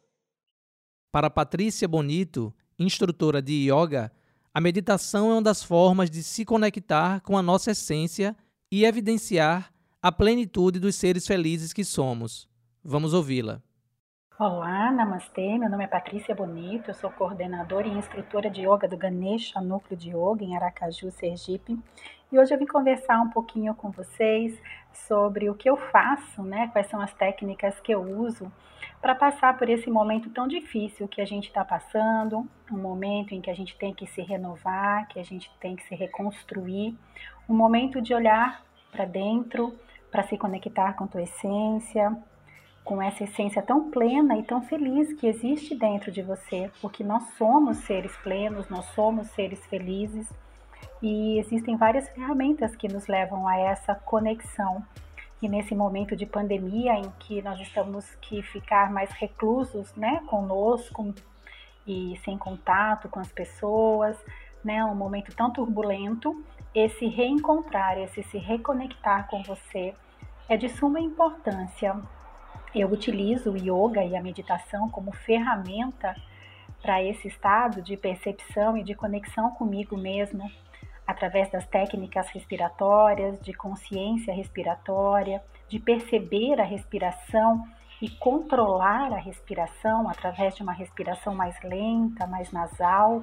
Para 1.10 1.30
Patrícia 1.30 1.88
Bonito, 1.88 2.54
instrutora 2.78 3.40
de 3.40 3.70
yoga, 3.70 4.12
a 4.52 4.60
meditação 4.60 5.30
é 5.30 5.34
uma 5.34 5.42
das 5.42 5.62
formas 5.62 6.10
de 6.10 6.22
se 6.22 6.44
conectar 6.44 7.22
com 7.22 7.38
a 7.38 7.42
nossa 7.42 7.70
essência 7.70 8.36
e 8.70 8.84
evidenciar 8.84 9.72
a 10.02 10.12
plenitude 10.12 10.78
dos 10.78 10.96
seres 10.96 11.26
felizes 11.26 11.72
que 11.72 11.84
somos. 11.84 12.46
Vamos 12.84 13.14
ouvi-la. 13.14 13.62
Olá, 14.44 14.90
Namastê. 14.90 15.56
Meu 15.56 15.70
nome 15.70 15.84
é 15.84 15.86
Patrícia 15.86 16.34
Bonito, 16.34 16.90
eu 16.90 16.94
sou 16.94 17.08
coordenadora 17.10 17.86
e 17.86 17.92
instrutora 17.92 18.50
de 18.50 18.62
yoga 18.62 18.88
do 18.88 18.96
Ganesha 18.96 19.60
Núcleo 19.60 19.96
de 19.96 20.10
Yoga 20.10 20.42
em 20.42 20.56
Aracaju, 20.56 21.12
Sergipe. 21.12 21.78
E 22.32 22.36
hoje 22.36 22.52
eu 22.52 22.58
vim 22.58 22.66
conversar 22.66 23.20
um 23.20 23.30
pouquinho 23.30 23.72
com 23.72 23.92
vocês 23.92 24.60
sobre 24.92 25.48
o 25.48 25.54
que 25.54 25.70
eu 25.70 25.76
faço, 25.76 26.42
né? 26.42 26.68
Quais 26.72 26.88
são 26.88 27.00
as 27.00 27.14
técnicas 27.14 27.78
que 27.78 27.94
eu 27.94 28.02
uso 28.02 28.50
para 29.00 29.14
passar 29.14 29.56
por 29.56 29.68
esse 29.68 29.88
momento 29.88 30.28
tão 30.30 30.48
difícil 30.48 31.06
que 31.06 31.20
a 31.20 31.24
gente 31.24 31.46
está 31.46 31.64
passando, 31.64 32.44
um 32.68 32.78
momento 32.78 33.36
em 33.36 33.40
que 33.40 33.48
a 33.48 33.54
gente 33.54 33.76
tem 33.78 33.94
que 33.94 34.08
se 34.08 34.22
renovar, 34.22 35.06
que 35.06 35.20
a 35.20 35.24
gente 35.24 35.48
tem 35.60 35.76
que 35.76 35.84
se 35.84 35.94
reconstruir, 35.94 36.98
um 37.48 37.54
momento 37.54 38.02
de 38.02 38.12
olhar 38.12 38.64
para 38.90 39.04
dentro, 39.04 39.78
para 40.10 40.24
se 40.24 40.36
conectar 40.36 40.94
com 40.94 41.06
tua 41.06 41.22
essência, 41.22 42.20
com 42.84 43.00
essa 43.00 43.24
essência 43.24 43.62
tão 43.62 43.90
plena 43.90 44.36
e 44.36 44.42
tão 44.42 44.62
feliz 44.62 45.12
que 45.12 45.26
existe 45.26 45.74
dentro 45.74 46.10
de 46.10 46.22
você, 46.22 46.70
porque 46.80 47.04
nós 47.04 47.22
somos 47.38 47.78
seres 47.78 48.14
plenos, 48.18 48.68
nós 48.68 48.84
somos 48.86 49.28
seres 49.28 49.64
felizes 49.66 50.28
e 51.00 51.38
existem 51.38 51.76
várias 51.76 52.08
ferramentas 52.08 52.74
que 52.74 52.88
nos 52.88 53.06
levam 53.06 53.46
a 53.46 53.56
essa 53.56 53.94
conexão. 53.94 54.84
E 55.40 55.48
nesse 55.48 55.74
momento 55.74 56.14
de 56.14 56.26
pandemia 56.26 56.94
em 56.94 57.10
que 57.18 57.42
nós 57.42 57.60
estamos 57.60 58.14
que 58.16 58.42
ficar 58.42 58.92
mais 58.92 59.10
reclusos, 59.10 59.94
né, 59.96 60.22
conosco 60.26 61.12
e 61.86 62.16
sem 62.24 62.38
contato 62.38 63.08
com 63.08 63.18
as 63.18 63.30
pessoas, 63.32 64.16
né, 64.64 64.84
um 64.84 64.94
momento 64.94 65.34
tão 65.34 65.50
turbulento, 65.50 66.44
esse 66.74 67.06
reencontrar, 67.06 67.98
esse 67.98 68.22
se 68.22 68.38
reconectar 68.38 69.28
com 69.28 69.42
você 69.42 69.94
é 70.48 70.56
de 70.56 70.68
suma 70.68 71.00
importância 71.00 72.00
eu 72.74 72.88
utilizo 72.88 73.52
o 73.52 73.56
yoga 73.56 74.02
e 74.02 74.16
a 74.16 74.22
meditação 74.22 74.88
como 74.88 75.12
ferramenta 75.12 76.14
para 76.80 77.02
esse 77.02 77.28
estado 77.28 77.82
de 77.82 77.96
percepção 77.96 78.76
e 78.76 78.82
de 78.82 78.94
conexão 78.94 79.50
comigo 79.50 79.96
mesmo, 79.96 80.50
através 81.06 81.50
das 81.50 81.66
técnicas 81.66 82.28
respiratórias, 82.30 83.38
de 83.40 83.52
consciência 83.52 84.34
respiratória, 84.34 85.42
de 85.68 85.78
perceber 85.78 86.60
a 86.60 86.64
respiração 86.64 87.66
e 88.00 88.08
controlar 88.08 89.12
a 89.12 89.18
respiração 89.18 90.08
através 90.08 90.56
de 90.56 90.62
uma 90.62 90.72
respiração 90.72 91.34
mais 91.34 91.60
lenta, 91.62 92.26
mais 92.26 92.50
nasal, 92.50 93.22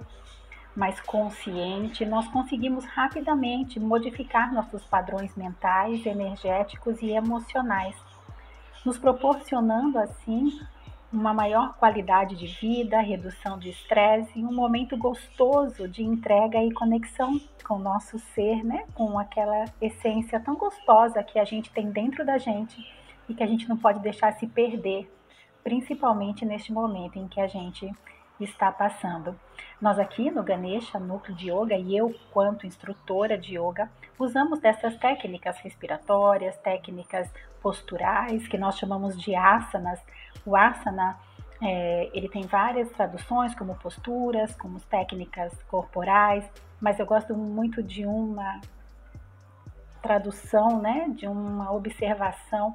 mais 0.75 1.01
consciente, 1.01 2.05
nós 2.05 2.27
conseguimos 2.29 2.85
rapidamente 2.85 3.79
modificar 3.79 4.53
nossos 4.53 4.85
padrões 4.85 5.35
mentais, 5.35 6.05
energéticos 6.05 7.01
e 7.01 7.11
emocionais 7.11 7.95
nos 8.85 8.97
proporcionando 8.97 9.97
assim 9.99 10.59
uma 11.11 11.33
maior 11.33 11.73
qualidade 11.77 12.35
de 12.35 12.45
vida, 12.45 12.99
redução 12.99 13.57
de 13.57 13.69
estresse 13.69 14.39
e 14.39 14.45
um 14.45 14.53
momento 14.53 14.95
gostoso 14.95 15.87
de 15.87 16.03
entrega 16.03 16.63
e 16.63 16.71
conexão 16.71 17.39
com 17.67 17.75
o 17.75 17.79
nosso 17.79 18.19
ser, 18.19 18.63
né? 18.63 18.85
Com 18.93 19.17
aquela 19.17 19.65
essência 19.81 20.39
tão 20.39 20.55
gostosa 20.55 21.23
que 21.23 21.39
a 21.39 21.45
gente 21.45 21.71
tem 21.71 21.89
dentro 21.89 22.23
da 22.23 22.37
gente 22.37 22.85
e 23.27 23.33
que 23.33 23.43
a 23.43 23.47
gente 23.47 23.67
não 23.67 23.77
pode 23.77 23.99
deixar 23.99 24.33
se 24.33 24.45
perder, 24.47 25.11
principalmente 25.63 26.45
neste 26.45 26.71
momento 26.71 27.17
em 27.17 27.27
que 27.27 27.41
a 27.41 27.47
gente 27.47 27.91
está 28.43 28.71
passando. 28.71 29.37
Nós 29.81 29.97
aqui 29.97 30.29
no 30.29 30.43
Ganesha, 30.43 30.99
núcleo 30.99 31.35
de 31.35 31.49
yoga, 31.51 31.75
e 31.75 31.95
eu, 31.95 32.13
quanto 32.31 32.67
instrutora 32.67 33.37
de 33.37 33.57
yoga, 33.57 33.89
usamos 34.17 34.59
dessas 34.59 34.95
técnicas 34.97 35.57
respiratórias, 35.59 36.57
técnicas 36.57 37.29
posturais, 37.61 38.47
que 38.47 38.57
nós 38.57 38.77
chamamos 38.77 39.17
de 39.17 39.35
asanas. 39.35 39.99
O 40.45 40.55
asana, 40.55 41.17
é, 41.61 42.09
ele 42.13 42.27
tem 42.27 42.43
várias 42.43 42.89
traduções, 42.91 43.55
como 43.55 43.75
posturas, 43.75 44.53
como 44.55 44.79
técnicas 44.81 45.53
corporais, 45.63 46.49
mas 46.81 46.99
eu 46.99 47.05
gosto 47.05 47.33
muito 47.33 47.81
de 47.81 48.05
uma 48.05 48.59
tradução, 50.01 50.81
né, 50.81 51.09
de 51.09 51.27
uma 51.27 51.71
observação 51.71 52.73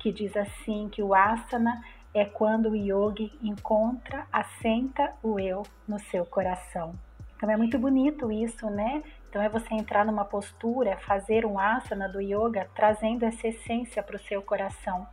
que 0.00 0.12
diz 0.12 0.36
assim 0.36 0.88
que 0.88 1.02
o 1.02 1.14
asana 1.14 1.82
é 2.18 2.24
quando 2.24 2.70
o 2.70 2.74
yogi 2.74 3.30
encontra, 3.42 4.26
assenta 4.32 5.12
o 5.22 5.38
eu 5.38 5.62
no 5.86 5.98
seu 5.98 6.24
coração. 6.24 6.94
Então 7.36 7.50
é 7.50 7.58
muito 7.58 7.78
bonito 7.78 8.32
isso, 8.32 8.70
né? 8.70 9.02
Então 9.28 9.42
é 9.42 9.50
você 9.50 9.74
entrar 9.74 10.02
numa 10.02 10.24
postura, 10.24 10.96
fazer 10.96 11.44
um 11.44 11.58
asana 11.58 12.08
do 12.08 12.18
yoga, 12.18 12.70
trazendo 12.74 13.24
essa 13.26 13.48
essência 13.48 14.02
para 14.02 14.16
o 14.16 14.20
seu 14.20 14.40
coração. 14.40 15.06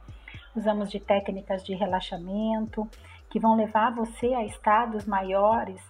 Usamos 0.55 0.89
de 0.89 0.97
técnicas 0.97 1.61
de 1.65 1.75
relaxamento 1.75 2.89
que 3.29 3.37
vão 3.37 3.57
levar 3.57 3.93
você 3.93 4.33
a 4.33 4.45
estados 4.45 5.05
maiores 5.05 5.81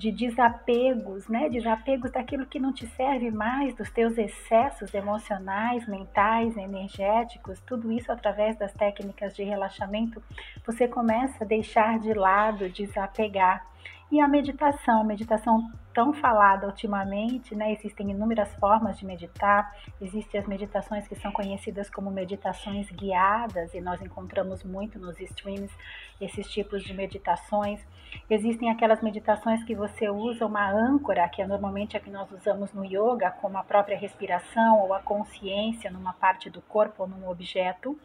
de 0.00 0.10
desapegos, 0.10 1.28
né? 1.28 1.50
Desapegos 1.50 2.10
daquilo 2.10 2.46
que 2.46 2.58
não 2.58 2.72
te 2.72 2.86
serve 2.86 3.30
mais, 3.30 3.74
dos 3.74 3.90
teus 3.90 4.16
excessos 4.16 4.94
emocionais, 4.94 5.86
mentais, 5.86 6.56
energéticos, 6.56 7.60
tudo 7.66 7.92
isso 7.92 8.10
através 8.10 8.56
das 8.56 8.72
técnicas 8.72 9.36
de 9.36 9.42
relaxamento, 9.44 10.22
você 10.64 10.88
começa 10.88 11.44
a 11.44 11.46
deixar 11.46 11.98
de 11.98 12.14
lado, 12.14 12.70
desapegar. 12.70 13.66
E 14.10 14.20
a 14.20 14.26
meditação, 14.26 15.04
meditação 15.04 15.70
tão 15.94 16.12
falada 16.12 16.66
ultimamente, 16.66 17.54
né? 17.54 17.72
Existem 17.72 18.10
inúmeras 18.10 18.52
formas 18.56 18.98
de 18.98 19.06
meditar. 19.06 19.72
Existem 20.00 20.40
as 20.40 20.48
meditações 20.48 21.06
que 21.06 21.14
são 21.14 21.30
conhecidas 21.30 21.88
como 21.88 22.10
meditações 22.10 22.90
guiadas 22.90 23.72
e 23.72 23.80
nós 23.80 24.02
encontramos 24.02 24.64
muito 24.64 24.98
nos 24.98 25.20
streams 25.20 25.72
esses 26.20 26.50
tipos 26.50 26.82
de 26.82 26.92
meditações. 26.92 27.80
Existem 28.28 28.68
aquelas 28.68 29.00
meditações 29.00 29.62
que 29.62 29.76
você 29.76 30.10
usa 30.10 30.44
uma 30.44 30.68
âncora, 30.68 31.28
que 31.28 31.40
é 31.40 31.46
normalmente 31.46 31.96
a 31.96 32.00
que 32.00 32.10
nós 32.10 32.28
usamos 32.32 32.72
no 32.72 32.84
yoga, 32.84 33.30
como 33.30 33.58
a 33.58 33.62
própria 33.62 33.96
respiração 33.96 34.80
ou 34.80 34.92
a 34.92 34.98
consciência 34.98 35.88
numa 35.88 36.12
parte 36.12 36.50
do 36.50 36.60
corpo 36.62 37.04
ou 37.04 37.08
num 37.08 37.28
objeto 37.28 37.96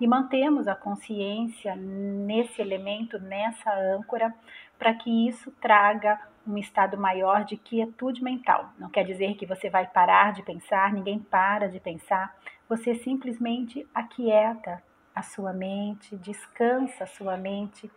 e 0.00 0.06
mantemos 0.06 0.66
a 0.66 0.74
consciência 0.74 1.76
nesse 1.76 2.60
elemento, 2.60 3.18
nessa 3.18 3.72
âncora, 3.72 4.34
para 4.78 4.94
que 4.94 5.28
isso 5.28 5.50
traga 5.60 6.20
um 6.46 6.58
estado 6.58 6.96
maior 6.98 7.44
de 7.44 7.56
quietude 7.56 8.22
mental. 8.22 8.70
Não 8.78 8.90
quer 8.90 9.04
dizer 9.04 9.34
que 9.34 9.46
você 9.46 9.70
vai 9.70 9.86
parar 9.86 10.32
de 10.32 10.42
pensar, 10.42 10.92
ninguém 10.92 11.18
para 11.18 11.68
de 11.68 11.80
pensar, 11.80 12.36
você 12.68 12.94
simplesmente 12.94 13.86
aquieta 13.94 14.82
a 15.14 15.22
sua 15.22 15.52
mente, 15.52 16.16
descansa 16.16 17.04
a 17.04 17.06
sua 17.06 17.36
mente 17.36 17.90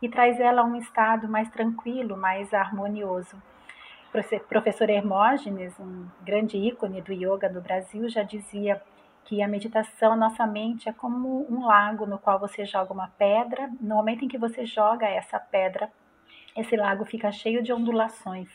e 0.00 0.08
traz 0.08 0.40
ela 0.40 0.62
a 0.62 0.64
um 0.64 0.76
estado 0.76 1.28
mais 1.28 1.48
tranquilo, 1.50 2.16
mais 2.16 2.52
harmonioso. 2.52 3.40
professor 4.48 4.88
Hermógenes, 4.88 5.78
um 5.78 6.06
grande 6.22 6.56
ícone 6.56 7.00
do 7.00 7.12
yoga 7.12 7.48
no 7.48 7.60
Brasil, 7.60 8.08
já 8.08 8.22
dizia 8.22 8.82
que 9.24 9.42
a 9.42 9.48
meditação, 9.48 10.16
nossa 10.16 10.46
mente 10.46 10.88
é 10.88 10.92
como 10.92 11.46
um 11.48 11.66
lago 11.66 12.06
no 12.06 12.18
qual 12.18 12.38
você 12.38 12.64
joga 12.64 12.92
uma 12.92 13.08
pedra. 13.16 13.70
No 13.80 13.94
momento 13.94 14.24
em 14.24 14.28
que 14.28 14.38
você 14.38 14.66
joga 14.66 15.06
essa 15.06 15.38
pedra, 15.38 15.90
esse 16.54 16.76
lago 16.76 17.04
fica 17.04 17.32
cheio 17.32 17.62
de 17.62 17.72
ondulações. 17.72 18.48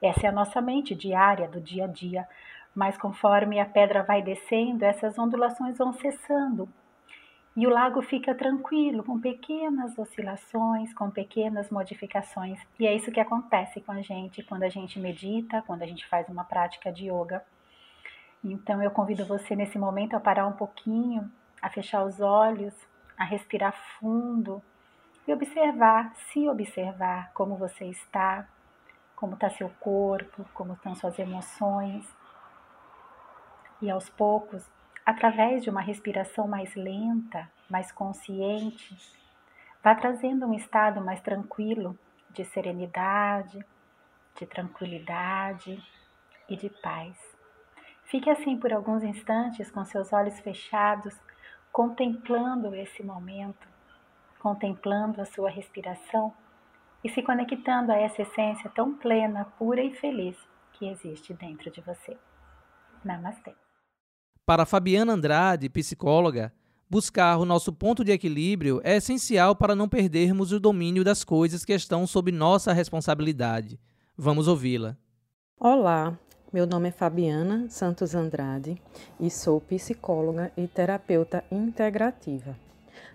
Essa 0.00 0.26
é 0.26 0.28
a 0.28 0.32
nossa 0.32 0.60
mente 0.60 0.94
diária, 0.94 1.48
do 1.48 1.60
dia 1.60 1.84
a 1.84 1.88
dia. 1.88 2.28
Mas 2.74 2.96
conforme 2.96 3.60
a 3.60 3.66
pedra 3.66 4.02
vai 4.02 4.22
descendo, 4.22 4.84
essas 4.84 5.18
ondulações 5.18 5.76
vão 5.76 5.92
cessando. 5.92 6.68
E 7.54 7.66
o 7.66 7.70
lago 7.70 8.00
fica 8.00 8.34
tranquilo, 8.34 9.04
com 9.04 9.20
pequenas 9.20 9.98
oscilações, 9.98 10.94
com 10.94 11.10
pequenas 11.10 11.68
modificações. 11.70 12.58
E 12.78 12.86
é 12.86 12.94
isso 12.94 13.12
que 13.12 13.20
acontece 13.20 13.80
com 13.80 13.92
a 13.92 14.00
gente 14.00 14.42
quando 14.42 14.62
a 14.62 14.70
gente 14.70 14.98
medita, 14.98 15.62
quando 15.66 15.82
a 15.82 15.86
gente 15.86 16.06
faz 16.06 16.28
uma 16.28 16.44
prática 16.44 16.90
de 16.90 17.10
yoga. 17.10 17.44
Então 18.42 18.82
eu 18.82 18.90
convido 18.90 19.26
você 19.26 19.54
nesse 19.54 19.78
momento 19.78 20.16
a 20.16 20.20
parar 20.20 20.46
um 20.46 20.52
pouquinho, 20.52 21.30
a 21.60 21.68
fechar 21.68 22.04
os 22.04 22.20
olhos, 22.20 22.74
a 23.18 23.24
respirar 23.24 23.74
fundo 24.00 24.62
e 25.26 25.32
observar, 25.32 26.14
se 26.16 26.48
observar 26.48 27.32
como 27.32 27.56
você 27.56 27.86
está, 27.86 28.46
como 29.14 29.34
está 29.34 29.48
seu 29.50 29.68
corpo, 29.80 30.44
como 30.52 30.72
estão 30.74 30.94
suas 30.94 31.18
emoções. 31.18 32.04
E 33.80 33.90
aos 33.90 34.08
poucos, 34.10 34.68
através 35.06 35.62
de 35.62 35.70
uma 35.70 35.80
respiração 35.80 36.48
mais 36.48 36.74
lenta, 36.74 37.48
mais 37.70 37.92
consciente, 37.92 38.96
vá 39.82 39.94
trazendo 39.94 40.46
um 40.46 40.54
estado 40.54 41.00
mais 41.00 41.20
tranquilo 41.20 41.98
de 42.30 42.44
serenidade, 42.44 43.64
de 44.38 44.46
tranquilidade 44.46 45.82
e 46.48 46.56
de 46.56 46.68
paz. 46.68 47.16
Fique 48.04 48.28
assim 48.28 48.58
por 48.58 48.72
alguns 48.72 49.02
instantes 49.02 49.70
com 49.70 49.84
seus 49.84 50.12
olhos 50.12 50.38
fechados, 50.40 51.18
contemplando 51.70 52.74
esse 52.74 53.02
momento, 53.02 53.71
contemplando 54.42 55.20
a 55.20 55.24
sua 55.24 55.48
respiração 55.48 56.32
e 57.04 57.08
se 57.08 57.22
conectando 57.22 57.92
a 57.92 57.96
essa 57.96 58.22
essência 58.22 58.68
tão 58.74 58.92
plena, 58.92 59.44
pura 59.56 59.80
e 59.80 59.94
feliz 59.94 60.36
que 60.72 60.86
existe 60.86 61.32
dentro 61.32 61.70
de 61.70 61.80
você. 61.80 62.16
Namastê. 63.04 63.54
Para 64.44 64.66
Fabiana 64.66 65.12
Andrade, 65.12 65.68
psicóloga, 65.68 66.52
buscar 66.90 67.38
o 67.38 67.44
nosso 67.44 67.72
ponto 67.72 68.04
de 68.04 68.10
equilíbrio 68.10 68.80
é 68.82 68.96
essencial 68.96 69.54
para 69.54 69.76
não 69.76 69.88
perdermos 69.88 70.50
o 70.50 70.58
domínio 70.58 71.04
das 71.04 71.22
coisas 71.22 71.64
que 71.64 71.72
estão 71.72 72.04
sob 72.04 72.32
nossa 72.32 72.72
responsabilidade. 72.72 73.78
Vamos 74.16 74.48
ouvi-la. 74.48 74.96
Olá, 75.58 76.18
meu 76.52 76.66
nome 76.66 76.88
é 76.88 76.92
Fabiana 76.92 77.70
Santos 77.70 78.12
Andrade 78.12 78.80
e 79.20 79.30
sou 79.30 79.60
psicóloga 79.60 80.52
e 80.56 80.66
terapeuta 80.66 81.44
integrativa. 81.50 82.56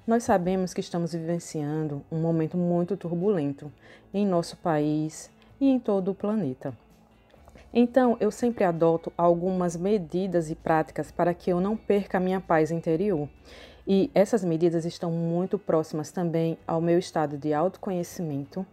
Nós 0.08 0.24
sabemos 0.24 0.74
que 0.74 0.80
estamos 0.80 1.12
vivenciando 1.12 2.02
um 2.10 2.22
momento 2.22 2.56
muito 2.56 2.96
turbulento 2.96 3.70
em 4.14 4.26
nosso 4.26 4.56
país 4.56 5.30
e 5.60 5.68
em 5.68 5.78
todo 5.78 6.12
o 6.12 6.16
planeta. 6.16 6.74
Então, 7.74 8.16
eu 8.22 8.32
sempre 8.32 8.64
adoto 8.64 9.12
algumas 9.18 9.76
medidas 9.76 10.50
e 10.50 10.56
práticas 10.56 11.12
para 11.12 11.34
que 11.34 11.52
eu 11.52 11.60
não 11.60 11.76
perca 11.76 12.20
a 12.20 12.22
minha 12.22 12.40
paz 12.40 12.72
interior. 12.72 13.28
E 13.86 14.10
essas 14.16 14.46
medidas 14.46 14.86
estão 14.86 15.12
muito 15.12 15.60
próximas 15.60 16.10
também 16.10 16.58
ao 16.66 16.80
meu 16.80 16.98
estado 16.98 17.38
de 17.38 17.54
autoconhecimento 17.54 18.66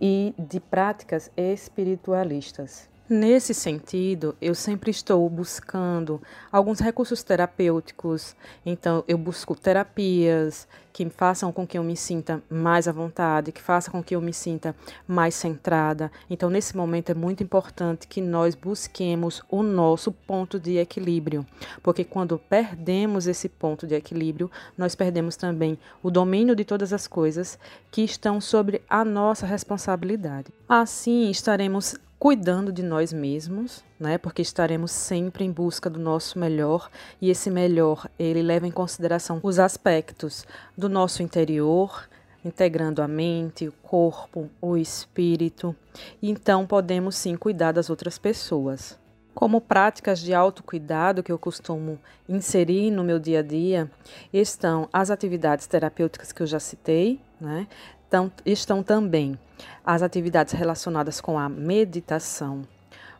e 0.00 0.32
de 0.38 0.60
práticas 0.60 1.32
espiritualistas. 1.36 2.88
Nesse 3.08 3.54
sentido, 3.54 4.34
eu 4.40 4.52
sempre 4.52 4.90
estou 4.90 5.30
buscando 5.30 6.20
alguns 6.50 6.80
recursos 6.80 7.22
terapêuticos. 7.22 8.34
Então, 8.64 9.04
eu 9.06 9.16
busco 9.16 9.54
terapias 9.54 10.66
que 10.92 11.08
façam 11.10 11.52
com 11.52 11.64
que 11.64 11.78
eu 11.78 11.84
me 11.84 11.96
sinta 11.96 12.42
mais 12.50 12.88
à 12.88 12.92
vontade, 12.92 13.52
que 13.52 13.60
façam 13.60 13.92
com 13.92 14.02
que 14.02 14.16
eu 14.16 14.20
me 14.20 14.32
sinta 14.32 14.74
mais 15.06 15.36
centrada. 15.36 16.10
Então, 16.28 16.50
nesse 16.50 16.76
momento 16.76 17.10
é 17.10 17.14
muito 17.14 17.44
importante 17.44 18.08
que 18.08 18.20
nós 18.20 18.56
busquemos 18.56 19.40
o 19.48 19.62
nosso 19.62 20.10
ponto 20.10 20.58
de 20.58 20.78
equilíbrio, 20.78 21.46
porque 21.82 22.02
quando 22.02 22.38
perdemos 22.38 23.26
esse 23.26 23.48
ponto 23.48 23.86
de 23.86 23.94
equilíbrio, 23.94 24.50
nós 24.76 24.96
perdemos 24.96 25.36
também 25.36 25.78
o 26.02 26.10
domínio 26.10 26.56
de 26.56 26.64
todas 26.64 26.92
as 26.92 27.06
coisas 27.06 27.58
que 27.92 28.02
estão 28.02 28.40
sobre 28.40 28.82
a 28.88 29.04
nossa 29.04 29.46
responsabilidade. 29.46 30.50
Assim, 30.66 31.30
estaremos 31.30 31.94
cuidando 32.18 32.72
de 32.72 32.82
nós 32.82 33.12
mesmos, 33.12 33.84
né? 33.98 34.18
Porque 34.18 34.42
estaremos 34.42 34.90
sempre 34.90 35.44
em 35.44 35.50
busca 35.50 35.90
do 35.90 35.98
nosso 36.00 36.38
melhor 36.38 36.90
e 37.20 37.30
esse 37.30 37.50
melhor 37.50 38.08
ele 38.18 38.42
leva 38.42 38.66
em 38.66 38.70
consideração 38.70 39.40
os 39.42 39.58
aspectos 39.58 40.46
do 40.76 40.88
nosso 40.88 41.22
interior, 41.22 42.08
integrando 42.44 43.02
a 43.02 43.08
mente, 43.08 43.68
o 43.68 43.72
corpo, 43.82 44.48
o 44.60 44.76
espírito. 44.76 45.74
Então 46.22 46.66
podemos 46.66 47.16
sim 47.16 47.36
cuidar 47.36 47.72
das 47.72 47.90
outras 47.90 48.18
pessoas. 48.18 48.98
Como 49.34 49.60
práticas 49.60 50.18
de 50.20 50.32
autocuidado 50.32 51.22
que 51.22 51.30
eu 51.30 51.38
costumo 51.38 51.98
inserir 52.26 52.90
no 52.90 53.04
meu 53.04 53.18
dia 53.18 53.40
a 53.40 53.42
dia 53.42 53.90
estão 54.32 54.88
as 54.90 55.10
atividades 55.10 55.66
terapêuticas 55.66 56.32
que 56.32 56.42
eu 56.42 56.46
já 56.46 56.58
citei, 56.58 57.20
né? 57.38 57.68
Então, 58.08 58.30
estão 58.44 58.82
também 58.82 59.38
as 59.84 60.02
atividades 60.02 60.52
relacionadas 60.52 61.20
com 61.20 61.38
a 61.38 61.48
meditação, 61.48 62.62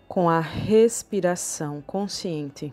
com 0.08 0.28
a 0.28 0.40
respiração 0.40 1.82
consciente, 1.86 2.72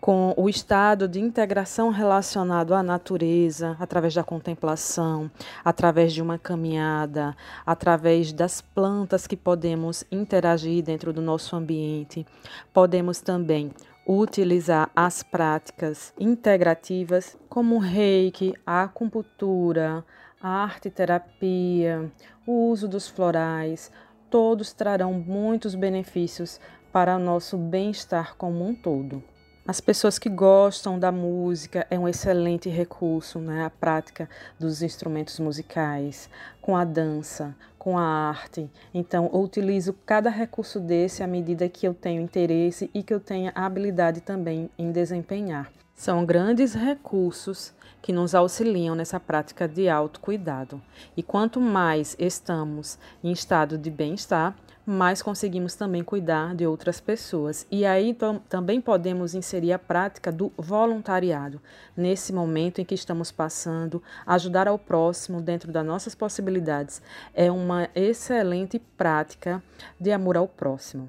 com 0.00 0.32
o 0.36 0.48
estado 0.48 1.06
de 1.06 1.20
integração 1.20 1.90
relacionado 1.90 2.72
à 2.72 2.82
natureza, 2.82 3.76
através 3.78 4.14
da 4.14 4.24
contemplação, 4.24 5.30
através 5.64 6.12
de 6.12 6.22
uma 6.22 6.38
caminhada, 6.38 7.36
através 7.66 8.32
das 8.32 8.62
plantas 8.62 9.26
que 9.26 9.36
podemos 9.36 10.04
interagir 10.10 10.82
dentro 10.82 11.12
do 11.12 11.20
nosso 11.20 11.54
ambiente. 11.54 12.26
Podemos 12.72 13.20
também 13.20 13.72
utilizar 14.06 14.90
as 14.96 15.22
práticas 15.22 16.14
integrativas 16.18 17.36
como 17.48 17.78
reiki, 17.78 18.54
acupuntura, 18.64 20.04
a 20.42 20.48
arte 20.48 20.88
terapia, 20.88 22.10
o 22.46 22.70
uso 22.70 22.88
dos 22.88 23.06
florais, 23.06 23.92
todos 24.30 24.72
trarão 24.72 25.12
muitos 25.12 25.74
benefícios 25.74 26.58
para 26.90 27.16
o 27.16 27.18
nosso 27.18 27.58
bem-estar 27.58 28.34
como 28.36 28.66
um 28.66 28.74
todo. 28.74 29.22
As 29.68 29.80
pessoas 29.80 30.18
que 30.18 30.30
gostam 30.30 30.98
da 30.98 31.12
música 31.12 31.86
é 31.90 31.98
um 31.98 32.08
excelente 32.08 32.70
recurso, 32.70 33.38
né? 33.38 33.64
A 33.64 33.70
prática 33.70 34.28
dos 34.58 34.82
instrumentos 34.82 35.38
musicais, 35.38 36.30
com 36.62 36.74
a 36.74 36.84
dança, 36.84 37.54
com 37.78 37.98
a 37.98 38.02
arte. 38.02 38.70
Então, 38.94 39.30
eu 39.32 39.40
utilizo 39.40 39.92
cada 40.06 40.30
recurso 40.30 40.80
desse 40.80 41.22
à 41.22 41.26
medida 41.26 41.68
que 41.68 41.86
eu 41.86 41.92
tenho 41.92 42.22
interesse 42.22 42.90
e 42.94 43.02
que 43.02 43.12
eu 43.12 43.20
tenha 43.20 43.52
habilidade 43.54 44.22
também 44.22 44.70
em 44.78 44.90
desempenhar. 44.90 45.70
São 45.94 46.24
grandes 46.24 46.72
recursos 46.72 47.74
que 48.02 48.12
nos 48.12 48.34
auxiliam 48.34 48.94
nessa 48.94 49.20
prática 49.20 49.68
de 49.68 49.88
autocuidado. 49.88 50.80
E 51.16 51.22
quanto 51.22 51.60
mais 51.60 52.16
estamos 52.18 52.98
em 53.22 53.32
estado 53.32 53.76
de 53.76 53.90
bem-estar, 53.90 54.56
mais 54.86 55.22
conseguimos 55.22 55.74
também 55.74 56.02
cuidar 56.02 56.54
de 56.54 56.66
outras 56.66 57.00
pessoas. 57.00 57.66
E 57.70 57.84
aí 57.84 58.16
também 58.48 58.80
podemos 58.80 59.34
inserir 59.34 59.72
a 59.72 59.78
prática 59.78 60.32
do 60.32 60.50
voluntariado. 60.56 61.60
Nesse 61.96 62.32
momento 62.32 62.80
em 62.80 62.84
que 62.84 62.94
estamos 62.94 63.30
passando, 63.30 64.02
ajudar 64.26 64.66
ao 64.66 64.78
próximo 64.78 65.40
dentro 65.40 65.70
das 65.70 65.86
nossas 65.86 66.14
possibilidades 66.14 67.00
é 67.34 67.50
uma 67.50 67.88
excelente 67.94 68.78
prática 68.78 69.62
de 70.00 70.10
amor 70.10 70.36
ao 70.36 70.48
próximo. 70.48 71.08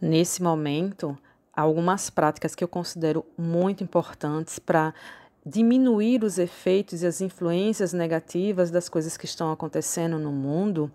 Nesse 0.00 0.42
momento, 0.42 1.16
algumas 1.54 2.10
práticas 2.10 2.54
que 2.54 2.62
eu 2.62 2.68
considero 2.68 3.24
muito 3.38 3.82
importantes 3.82 4.58
para 4.58 4.92
diminuir 5.46 6.24
os 6.24 6.38
efeitos 6.38 7.02
e 7.02 7.06
as 7.06 7.20
influências 7.20 7.92
negativas 7.92 8.68
das 8.68 8.88
coisas 8.88 9.16
que 9.16 9.26
estão 9.26 9.52
acontecendo 9.52 10.18
no 10.18 10.32
mundo, 10.32 10.90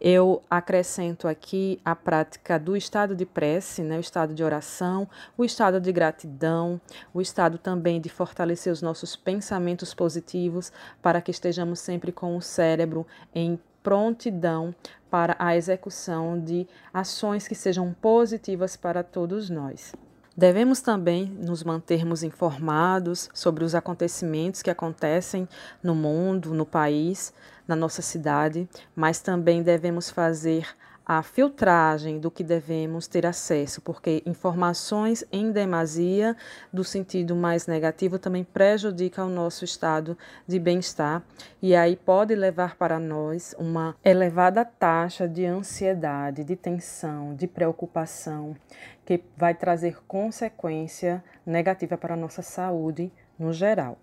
eu 0.00 0.40
acrescento 0.48 1.26
aqui 1.26 1.80
a 1.84 1.96
prática 1.96 2.56
do 2.56 2.76
estado 2.76 3.16
de 3.16 3.26
prece, 3.26 3.82
né, 3.82 3.96
o 3.96 4.00
estado 4.00 4.32
de 4.32 4.44
oração, 4.44 5.08
o 5.36 5.44
estado 5.44 5.80
de 5.80 5.90
gratidão, 5.90 6.80
o 7.12 7.20
estado 7.20 7.58
também 7.58 8.00
de 8.00 8.08
fortalecer 8.08 8.72
os 8.72 8.80
nossos 8.80 9.16
pensamentos 9.16 9.92
positivos 9.92 10.72
para 11.02 11.20
que 11.20 11.32
estejamos 11.32 11.80
sempre 11.80 12.12
com 12.12 12.36
o 12.36 12.40
cérebro 12.40 13.04
em 13.34 13.58
prontidão 13.82 14.72
para 15.10 15.34
a 15.38 15.56
execução 15.56 16.38
de 16.38 16.66
ações 16.94 17.48
que 17.48 17.54
sejam 17.56 17.92
positivas 17.92 18.76
para 18.76 19.02
todos 19.02 19.50
nós. 19.50 19.92
Devemos 20.36 20.82
também 20.82 21.24
nos 21.40 21.64
mantermos 21.64 22.22
informados 22.22 23.30
sobre 23.32 23.64
os 23.64 23.74
acontecimentos 23.74 24.60
que 24.60 24.68
acontecem 24.68 25.48
no 25.82 25.94
mundo, 25.94 26.52
no 26.52 26.66
país, 26.66 27.32
na 27.66 27.74
nossa 27.74 28.02
cidade, 28.02 28.68
mas 28.94 29.18
também 29.18 29.62
devemos 29.62 30.10
fazer 30.10 30.68
a 31.06 31.22
filtragem 31.22 32.18
do 32.18 32.32
que 32.32 32.42
devemos 32.42 33.06
ter 33.06 33.24
acesso, 33.24 33.80
porque 33.80 34.24
informações 34.26 35.24
em 35.30 35.52
demasia, 35.52 36.36
do 36.72 36.82
sentido 36.82 37.36
mais 37.36 37.68
negativo, 37.68 38.18
também 38.18 38.42
prejudica 38.42 39.24
o 39.24 39.28
nosso 39.28 39.64
estado 39.64 40.18
de 40.48 40.58
bem-estar 40.58 41.22
e 41.62 41.76
aí 41.76 41.94
pode 41.94 42.34
levar 42.34 42.74
para 42.74 42.98
nós 42.98 43.54
uma 43.56 43.94
elevada 44.04 44.64
taxa 44.64 45.28
de 45.28 45.46
ansiedade, 45.46 46.42
de 46.42 46.56
tensão, 46.56 47.36
de 47.36 47.46
preocupação, 47.46 48.56
que 49.04 49.22
vai 49.36 49.54
trazer 49.54 49.98
consequência 50.08 51.22
negativa 51.46 51.96
para 51.96 52.14
a 52.14 52.16
nossa 52.16 52.42
saúde 52.42 53.12
no 53.38 53.52
geral. 53.52 53.96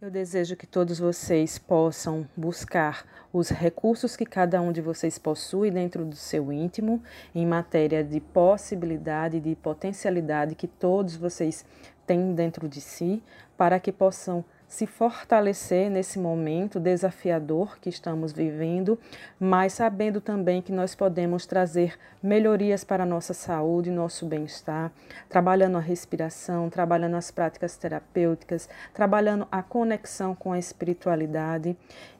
Eu 0.00 0.12
desejo 0.12 0.54
que 0.54 0.64
todos 0.64 1.00
vocês 1.00 1.58
possam 1.58 2.24
buscar 2.36 3.04
os 3.32 3.48
recursos 3.48 4.14
que 4.14 4.24
cada 4.24 4.62
um 4.62 4.70
de 4.70 4.80
vocês 4.80 5.18
possui 5.18 5.72
dentro 5.72 6.04
do 6.04 6.14
seu 6.14 6.52
íntimo, 6.52 7.02
em 7.34 7.44
matéria 7.44 8.04
de 8.04 8.20
possibilidade, 8.20 9.40
de 9.40 9.56
potencialidade 9.56 10.54
que 10.54 10.68
todos 10.68 11.16
vocês 11.16 11.64
têm 12.06 12.32
dentro 12.32 12.68
de 12.68 12.80
si, 12.80 13.20
para 13.56 13.80
que 13.80 13.90
possam 13.90 14.44
se 14.68 14.86
fortalecer 14.86 15.90
nesse 15.90 16.18
momento 16.18 16.78
desafiador 16.78 17.78
que 17.80 17.88
estamos 17.88 18.32
vivendo, 18.32 18.98
mas 19.40 19.72
sabendo 19.72 20.20
também 20.20 20.60
que 20.60 20.70
nós 20.70 20.94
podemos 20.94 21.46
trazer 21.46 21.98
melhorias 22.22 22.84
para 22.84 23.04
a 23.04 23.06
nossa 23.06 23.32
saúde, 23.32 23.90
nosso 23.90 24.26
bem-estar, 24.26 24.92
trabalhando 25.26 25.78
a 25.78 25.80
respiração, 25.80 26.68
trabalhando 26.68 27.16
as 27.16 27.30
práticas 27.30 27.78
terapêuticas, 27.78 28.68
trabalhando 28.92 29.48
a 29.50 29.62
conexão 29.62 30.34
com 30.34 30.52
a 30.52 30.58
espiritualidade, 30.58 31.74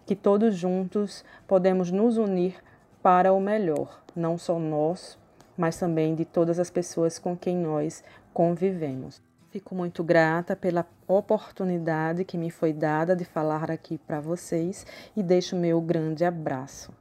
que 0.06 0.16
todos 0.16 0.56
juntos 0.56 1.22
podemos 1.46 1.90
nos 1.90 2.16
unir 2.16 2.56
para 3.02 3.30
o 3.30 3.40
melhor, 3.40 4.02
não 4.16 4.38
só 4.38 4.58
nós, 4.58 5.18
mas 5.54 5.78
também 5.78 6.14
de 6.14 6.24
todas 6.24 6.58
as 6.58 6.70
pessoas 6.70 7.18
com 7.18 7.36
quem 7.36 7.58
nós 7.58 8.02
convivemos. 8.32 9.27
Fico 9.50 9.74
muito 9.74 10.04
grata 10.04 10.54
pela 10.54 10.86
oportunidade 11.06 12.22
que 12.22 12.36
me 12.36 12.50
foi 12.50 12.70
dada 12.70 13.16
de 13.16 13.24
falar 13.24 13.70
aqui 13.70 13.96
para 13.96 14.20
vocês 14.20 14.84
e 15.16 15.22
deixo 15.22 15.56
meu 15.56 15.80
grande 15.80 16.22
abraço. 16.22 16.92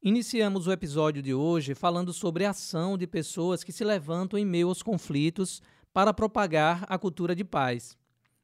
Iniciamos 0.00 0.68
o 0.68 0.72
episódio 0.72 1.20
de 1.20 1.34
hoje 1.34 1.74
falando 1.74 2.12
sobre 2.12 2.44
a 2.44 2.50
ação 2.50 2.96
de 2.96 3.04
pessoas 3.06 3.64
que 3.64 3.72
se 3.72 3.82
levantam 3.82 4.38
em 4.38 4.44
meio 4.44 4.68
aos 4.68 4.80
conflitos 4.80 5.60
para 5.92 6.14
propagar 6.14 6.84
a 6.88 6.96
cultura 6.96 7.34
de 7.34 7.42
paz. 7.42 7.98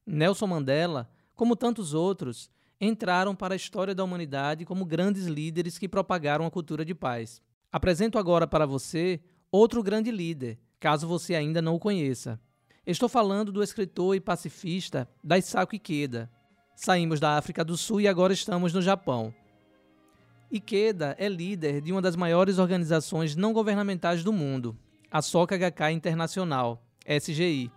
Nelson 0.04 0.48
Mandela, 0.48 1.08
como 1.36 1.54
tantos 1.54 1.94
outros, 1.94 2.50
entraram 2.80 3.36
para 3.36 3.54
a 3.54 3.56
história 3.56 3.94
da 3.94 4.02
humanidade 4.02 4.64
como 4.64 4.84
grandes 4.84 5.26
líderes 5.26 5.78
que 5.78 5.88
propagaram 5.88 6.44
a 6.44 6.50
cultura 6.50 6.84
de 6.84 6.94
paz. 6.94 7.40
Apresento 7.70 8.18
agora 8.18 8.48
para 8.48 8.66
você 8.66 9.20
outro 9.48 9.80
grande 9.80 10.10
líder, 10.10 10.58
caso 10.80 11.06
você 11.06 11.36
ainda 11.36 11.62
não 11.62 11.76
o 11.76 11.78
conheça. 11.78 12.40
Estou 12.90 13.08
falando 13.08 13.52
do 13.52 13.62
escritor 13.62 14.16
e 14.16 14.20
pacifista 14.20 15.08
Daisaku 15.22 15.76
Ikeda. 15.76 16.28
Saímos 16.74 17.20
da 17.20 17.38
África 17.38 17.64
do 17.64 17.76
Sul 17.76 18.00
e 18.00 18.08
agora 18.08 18.32
estamos 18.32 18.74
no 18.74 18.82
Japão. 18.82 19.32
Ikeda 20.50 21.14
é 21.16 21.28
líder 21.28 21.80
de 21.82 21.92
uma 21.92 22.02
das 22.02 22.16
maiores 22.16 22.58
organizações 22.58 23.36
não 23.36 23.52
governamentais 23.52 24.24
do 24.24 24.32
mundo, 24.32 24.76
a 25.08 25.22
Soka 25.22 25.56
Gakkai 25.56 25.92
Internacional, 25.92 26.82
SGI. 27.06 27.70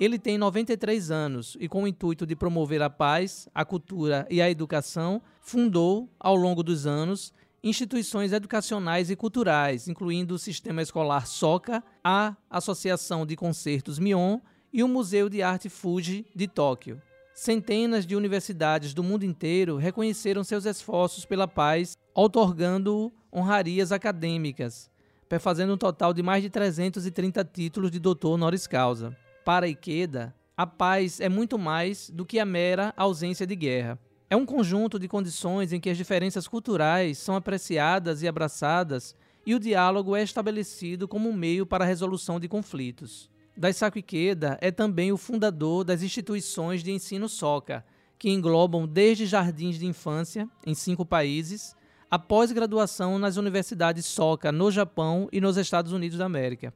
Ele 0.00 0.18
tem 0.18 0.36
93 0.36 1.12
anos 1.12 1.56
e, 1.60 1.68
com 1.68 1.84
o 1.84 1.86
intuito 1.86 2.26
de 2.26 2.34
promover 2.34 2.82
a 2.82 2.90
paz, 2.90 3.48
a 3.54 3.64
cultura 3.64 4.26
e 4.28 4.42
a 4.42 4.50
educação, 4.50 5.22
fundou, 5.40 6.12
ao 6.18 6.34
longo 6.34 6.64
dos 6.64 6.84
anos, 6.84 7.32
instituições 7.62 8.32
educacionais 8.32 9.10
e 9.10 9.16
culturais, 9.16 9.88
incluindo 9.88 10.34
o 10.34 10.38
Sistema 10.38 10.82
Escolar 10.82 11.26
Soka, 11.26 11.82
a 12.02 12.36
Associação 12.48 13.26
de 13.26 13.36
Concertos 13.36 13.98
Mion 13.98 14.38
e 14.72 14.82
o 14.82 14.88
Museu 14.88 15.28
de 15.28 15.42
Arte 15.42 15.68
Fuji 15.68 16.26
de 16.34 16.46
Tóquio. 16.46 17.00
Centenas 17.34 18.06
de 18.06 18.16
universidades 18.16 18.92
do 18.92 19.02
mundo 19.02 19.24
inteiro 19.24 19.76
reconheceram 19.76 20.42
seus 20.42 20.64
esforços 20.64 21.24
pela 21.24 21.46
paz, 21.46 21.96
outorgando 22.14 23.12
honrarias 23.32 23.92
acadêmicas, 23.92 24.90
perfazendo 25.28 25.74
um 25.74 25.76
total 25.76 26.12
de 26.12 26.22
mais 26.22 26.42
de 26.42 26.50
330 26.50 27.44
títulos 27.44 27.90
de 27.90 27.98
doutor 27.98 28.32
honoris 28.32 28.66
causa. 28.66 29.16
Para 29.44 29.68
Ikeda, 29.68 30.34
a 30.56 30.66
paz 30.66 31.20
é 31.20 31.28
muito 31.28 31.58
mais 31.58 32.10
do 32.10 32.26
que 32.26 32.40
a 32.40 32.44
mera 32.44 32.92
ausência 32.96 33.46
de 33.46 33.54
guerra. 33.54 33.98
É 34.30 34.36
um 34.36 34.44
conjunto 34.44 34.98
de 34.98 35.08
condições 35.08 35.72
em 35.72 35.80
que 35.80 35.88
as 35.88 35.96
diferenças 35.96 36.46
culturais 36.46 37.16
são 37.16 37.34
apreciadas 37.34 38.22
e 38.22 38.28
abraçadas 38.28 39.16
e 39.46 39.54
o 39.54 39.58
diálogo 39.58 40.14
é 40.14 40.22
estabelecido 40.22 41.08
como 41.08 41.30
um 41.30 41.32
meio 41.32 41.64
para 41.64 41.82
a 41.82 41.86
resolução 41.86 42.38
de 42.38 42.46
conflitos. 42.46 43.30
Daisaku 43.56 43.98
Ikeda 44.00 44.58
é 44.60 44.70
também 44.70 45.10
o 45.10 45.16
fundador 45.16 45.82
das 45.82 46.02
instituições 46.02 46.82
de 46.82 46.92
ensino 46.92 47.26
Soka, 47.26 47.82
que 48.18 48.28
englobam 48.28 48.86
desde 48.86 49.24
jardins 49.24 49.78
de 49.78 49.86
infância, 49.86 50.46
em 50.66 50.74
cinco 50.74 51.06
países, 51.06 51.74
a 52.10 52.18
pós-graduação 52.18 53.18
nas 53.18 53.38
universidades 53.38 54.04
Soka 54.04 54.52
no 54.52 54.70
Japão 54.70 55.26
e 55.32 55.40
nos 55.40 55.56
Estados 55.56 55.92
Unidos 55.92 56.18
da 56.18 56.26
América. 56.26 56.74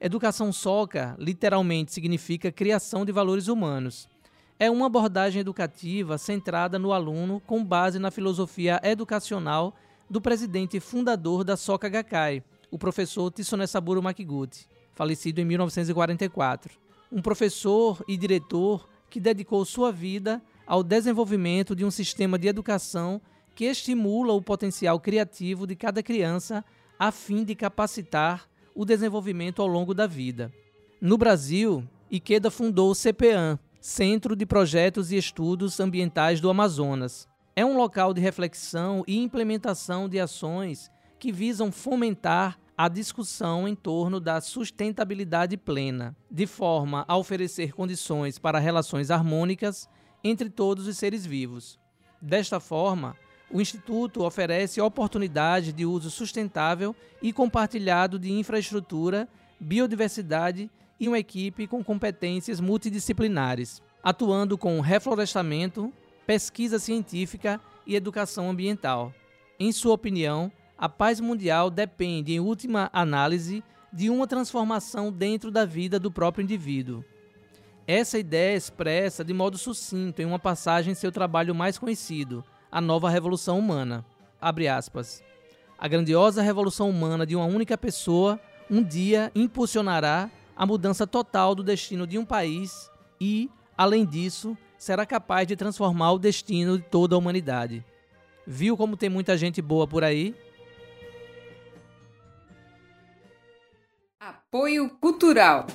Educação 0.00 0.52
Soka 0.52 1.14
literalmente 1.16 1.92
significa 1.92 2.50
criação 2.50 3.04
de 3.04 3.12
valores 3.12 3.46
humanos 3.46 4.08
é 4.58 4.70
uma 4.70 4.86
abordagem 4.86 5.40
educativa 5.40 6.16
centrada 6.16 6.78
no 6.78 6.92
aluno 6.92 7.40
com 7.46 7.62
base 7.62 7.98
na 7.98 8.10
filosofia 8.10 8.80
educacional 8.82 9.74
do 10.08 10.20
presidente 10.20 10.80
fundador 10.80 11.44
da 11.44 11.56
Soka 11.56 11.88
Gakkai, 11.88 12.42
o 12.70 12.78
professor 12.78 13.30
Tsunesaburo 13.30 14.02
Makiguchi, 14.02 14.66
falecido 14.94 15.40
em 15.40 15.44
1944. 15.44 16.78
Um 17.12 17.20
professor 17.20 18.02
e 18.08 18.16
diretor 18.16 18.88
que 19.10 19.20
dedicou 19.20 19.64
sua 19.64 19.92
vida 19.92 20.42
ao 20.66 20.82
desenvolvimento 20.82 21.76
de 21.76 21.84
um 21.84 21.90
sistema 21.90 22.38
de 22.38 22.48
educação 22.48 23.20
que 23.54 23.66
estimula 23.66 24.32
o 24.32 24.42
potencial 24.42 24.98
criativo 24.98 25.66
de 25.66 25.76
cada 25.76 26.02
criança 26.02 26.64
a 26.98 27.12
fim 27.12 27.44
de 27.44 27.54
capacitar 27.54 28.48
o 28.74 28.84
desenvolvimento 28.84 29.60
ao 29.60 29.68
longo 29.68 29.94
da 29.94 30.06
vida. 30.06 30.52
No 31.00 31.18
Brasil, 31.18 31.84
Ikeda 32.10 32.50
fundou 32.50 32.90
o 32.90 32.94
CPAM, 32.94 33.58
Centro 33.88 34.34
de 34.34 34.44
Projetos 34.44 35.12
e 35.12 35.16
Estudos 35.16 35.78
Ambientais 35.78 36.40
do 36.40 36.50
Amazonas. 36.50 37.28
É 37.54 37.64
um 37.64 37.76
local 37.76 38.12
de 38.12 38.20
reflexão 38.20 39.04
e 39.06 39.16
implementação 39.16 40.08
de 40.08 40.18
ações 40.18 40.90
que 41.20 41.30
visam 41.30 41.70
fomentar 41.70 42.58
a 42.76 42.88
discussão 42.88 43.68
em 43.68 43.76
torno 43.76 44.18
da 44.18 44.40
sustentabilidade 44.40 45.56
plena, 45.56 46.16
de 46.28 46.48
forma 46.48 47.04
a 47.06 47.16
oferecer 47.16 47.74
condições 47.74 48.40
para 48.40 48.58
relações 48.58 49.08
harmônicas 49.08 49.88
entre 50.24 50.50
todos 50.50 50.88
os 50.88 50.98
seres 50.98 51.24
vivos. 51.24 51.78
Desta 52.20 52.58
forma, 52.58 53.14
o 53.48 53.60
Instituto 53.60 54.24
oferece 54.24 54.80
oportunidades 54.80 55.72
de 55.72 55.86
uso 55.86 56.10
sustentável 56.10 56.92
e 57.22 57.32
compartilhado 57.32 58.18
de 58.18 58.32
infraestrutura, 58.32 59.28
biodiversidade 59.60 60.68
e 60.98 61.08
uma 61.08 61.18
equipe 61.18 61.66
com 61.66 61.84
competências 61.84 62.60
multidisciplinares, 62.60 63.82
atuando 64.02 64.56
com 64.56 64.80
reflorestamento, 64.80 65.92
pesquisa 66.26 66.78
científica 66.78 67.60
e 67.86 67.94
educação 67.94 68.50
ambiental. 68.50 69.12
Em 69.58 69.72
sua 69.72 69.94
opinião, 69.94 70.50
a 70.76 70.88
paz 70.88 71.20
mundial 71.20 71.70
depende, 71.70 72.32
em 72.32 72.40
última 72.40 72.90
análise, 72.92 73.62
de 73.92 74.10
uma 74.10 74.26
transformação 74.26 75.10
dentro 75.10 75.50
da 75.50 75.64
vida 75.64 75.98
do 75.98 76.10
próprio 76.10 76.42
indivíduo. 76.42 77.04
Essa 77.86 78.18
ideia 78.18 78.54
é 78.54 78.56
expressa 78.56 79.24
de 79.24 79.32
modo 79.32 79.56
sucinto 79.56 80.20
em 80.20 80.24
uma 80.24 80.38
passagem 80.38 80.92
em 80.92 80.94
seu 80.94 81.12
trabalho 81.12 81.54
mais 81.54 81.78
conhecido, 81.78 82.44
A 82.70 82.80
Nova 82.80 83.08
Revolução 83.08 83.58
Humana. 83.58 84.04
A 84.40 85.88
grandiosa 85.88 86.42
revolução 86.42 86.90
humana 86.90 87.24
de 87.24 87.36
uma 87.36 87.46
única 87.46 87.78
pessoa 87.78 88.40
um 88.68 88.82
dia 88.82 89.30
impulsionará 89.34 90.28
a 90.56 90.64
mudança 90.64 91.06
total 91.06 91.54
do 91.54 91.62
destino 91.62 92.06
de 92.06 92.18
um 92.18 92.24
país 92.24 92.90
e, 93.20 93.50
além 93.76 94.06
disso, 94.06 94.56
será 94.78 95.04
capaz 95.04 95.46
de 95.46 95.54
transformar 95.54 96.12
o 96.12 96.18
destino 96.18 96.78
de 96.78 96.84
toda 96.84 97.14
a 97.14 97.18
humanidade. 97.18 97.84
Viu 98.46 98.76
como 98.76 98.96
tem 98.96 99.10
muita 99.10 99.36
gente 99.36 99.60
boa 99.60 99.86
por 99.86 100.02
aí? 100.02 100.34
Apoio 104.18 104.88
Cultural. 104.98 105.66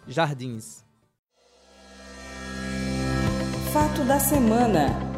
jardins. 0.07 0.85
Fato 3.73 4.05
da 4.05 4.17
semana. 4.17 5.14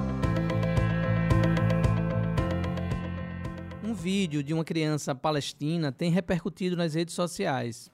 Um 3.87 3.93
vídeo 3.93 4.43
de 4.43 4.53
uma 4.53 4.65
criança 4.65 5.15
palestina 5.15 5.93
tem 5.93 6.11
repercutido 6.11 6.75
nas 6.75 6.93
redes 6.93 7.15
sociais. 7.15 7.89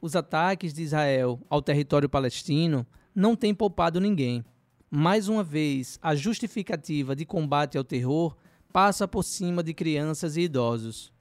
Os 0.00 0.16
ataques 0.16 0.74
de 0.74 0.82
Israel 0.82 1.40
ao 1.48 1.62
território 1.62 2.08
palestino 2.08 2.84
não 3.14 3.36
têm 3.36 3.54
poupado 3.54 4.00
ninguém. 4.00 4.44
Mais 4.90 5.28
uma 5.28 5.44
vez, 5.44 6.00
a 6.02 6.16
justificativa 6.16 7.14
de 7.14 7.24
combate 7.24 7.78
ao 7.78 7.84
terror 7.84 8.36
passa 8.72 9.06
por 9.06 9.22
cima 9.22 9.62
de 9.62 9.72
crianças 9.72 10.36
e 10.36 10.40
idosos. 10.40 11.12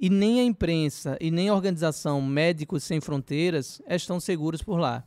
E 0.00 0.10
nem 0.10 0.40
a 0.40 0.44
imprensa 0.44 1.16
e 1.20 1.30
nem 1.30 1.48
a 1.48 1.54
organização 1.54 2.20
Médicos 2.20 2.82
Sem 2.82 3.00
Fronteiras 3.00 3.80
estão 3.88 4.18
seguros 4.18 4.64
por 4.64 4.80
lá. 4.80 5.06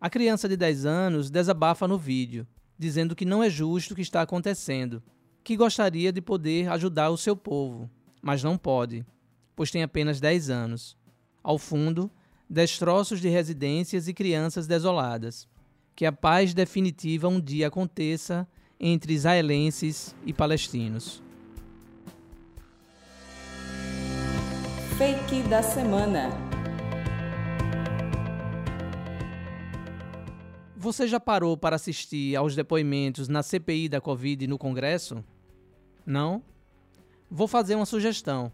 A 0.00 0.08
criança 0.08 0.48
de 0.48 0.56
10 0.56 0.86
anos 0.86 1.30
desabafa 1.30 1.86
no 1.86 1.98
vídeo, 1.98 2.46
dizendo 2.78 3.14
que 3.14 3.26
não 3.26 3.44
é 3.44 3.50
justo 3.50 3.92
o 3.92 3.94
que 3.94 4.00
está 4.00 4.22
acontecendo, 4.22 5.02
que 5.44 5.58
gostaria 5.58 6.10
de 6.10 6.22
poder 6.22 6.70
ajudar 6.70 7.10
o 7.10 7.18
seu 7.18 7.36
povo, 7.36 7.90
mas 8.22 8.42
não 8.42 8.56
pode, 8.56 9.04
pois 9.54 9.70
tem 9.70 9.82
apenas 9.82 10.20
10 10.20 10.50
anos. 10.50 10.96
Ao 11.42 11.58
fundo, 11.58 12.10
destroços 12.48 13.20
de 13.20 13.28
residências 13.28 14.08
e 14.08 14.14
crianças 14.14 14.66
desoladas. 14.66 15.48
Que 15.94 16.06
a 16.06 16.12
paz 16.12 16.54
definitiva 16.54 17.28
um 17.28 17.40
dia 17.40 17.68
aconteça 17.68 18.46
entre 18.78 19.12
israelenses 19.12 20.14
e 20.24 20.32
palestinos. 20.32 21.22
Fake 24.96 25.42
da 25.48 25.62
semana. 25.62 26.30
Você 30.76 31.08
já 31.08 31.18
parou 31.18 31.56
para 31.56 31.76
assistir 31.76 32.36
aos 32.36 32.54
depoimentos 32.54 33.28
na 33.28 33.42
CPI 33.42 33.88
da 33.88 34.00
Covid 34.00 34.46
no 34.46 34.56
Congresso? 34.56 35.24
Não? 36.06 36.42
Vou 37.30 37.46
fazer 37.46 37.74
uma 37.74 37.84
sugestão. 37.84 38.50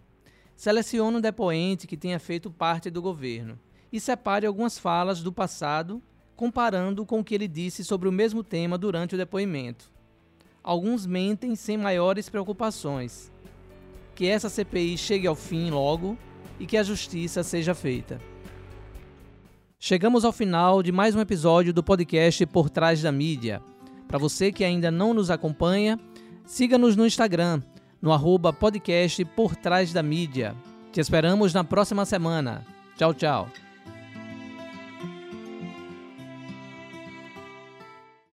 Selecione 0.57 1.19
um 1.19 1.21
depoente 1.21 1.87
que 1.87 1.97
tenha 1.97 2.19
feito 2.19 2.51
parte 2.51 2.91
do 2.91 3.01
governo 3.01 3.59
e 3.93 4.01
separe 4.01 4.47
algumas 4.47 4.79
falas 4.79 5.23
do 5.23 5.33
passado, 5.33 6.03
comparando 6.35 7.07
com 7.07 7.21
o 7.21 7.25
que 7.25 7.35
ele 7.35 7.47
disse 7.47 7.85
sobre 7.85 8.09
o 8.09 8.13
mesmo 8.13 8.43
tema 8.43 8.77
durante 8.77 9.15
o 9.15 9.19
depoimento. 9.19 9.93
Alguns 10.63 11.07
mentem 11.07 11.55
sem 11.55 11.77
maiores 11.77 12.29
preocupações. 12.29 13.33
Que 14.15 14.27
essa 14.27 14.49
CPI 14.49 14.99
chegue 14.99 15.27
ao 15.27 15.37
fim 15.37 15.71
logo 15.71 16.19
e 16.59 16.67
que 16.67 16.77
a 16.77 16.83
justiça 16.83 17.45
seja 17.45 17.75
feita. 17.75 18.21
Chegamos 19.79 20.25
ao 20.25 20.33
final 20.33 20.83
de 20.83 20.91
mais 20.91 21.15
um 21.15 21.21
episódio 21.21 21.73
do 21.73 21.83
podcast 21.83 22.45
Por 22.47 22.69
Trás 22.69 23.03
da 23.03 23.13
Mídia. 23.13 23.63
Para 24.09 24.19
você 24.19 24.51
que 24.51 24.65
ainda 24.65 24.91
não 24.91 25.15
nos 25.15 25.31
acompanha, 25.31 26.01
siga-nos 26.45 26.97
no 26.97 27.07
Instagram, 27.07 27.61
no 28.05 28.13
arroba 28.13 28.53
podcast 28.53 29.25
Por 29.35 29.57
Trás 29.57 29.91
da 29.91 30.03
Mídia. 30.03 30.55
Te 30.93 31.01
esperamos 31.01 31.55
na 31.55 31.65
próxima 31.65 32.05
semana. 32.05 32.63
Tchau, 32.99 33.15
tchau. 33.15 33.64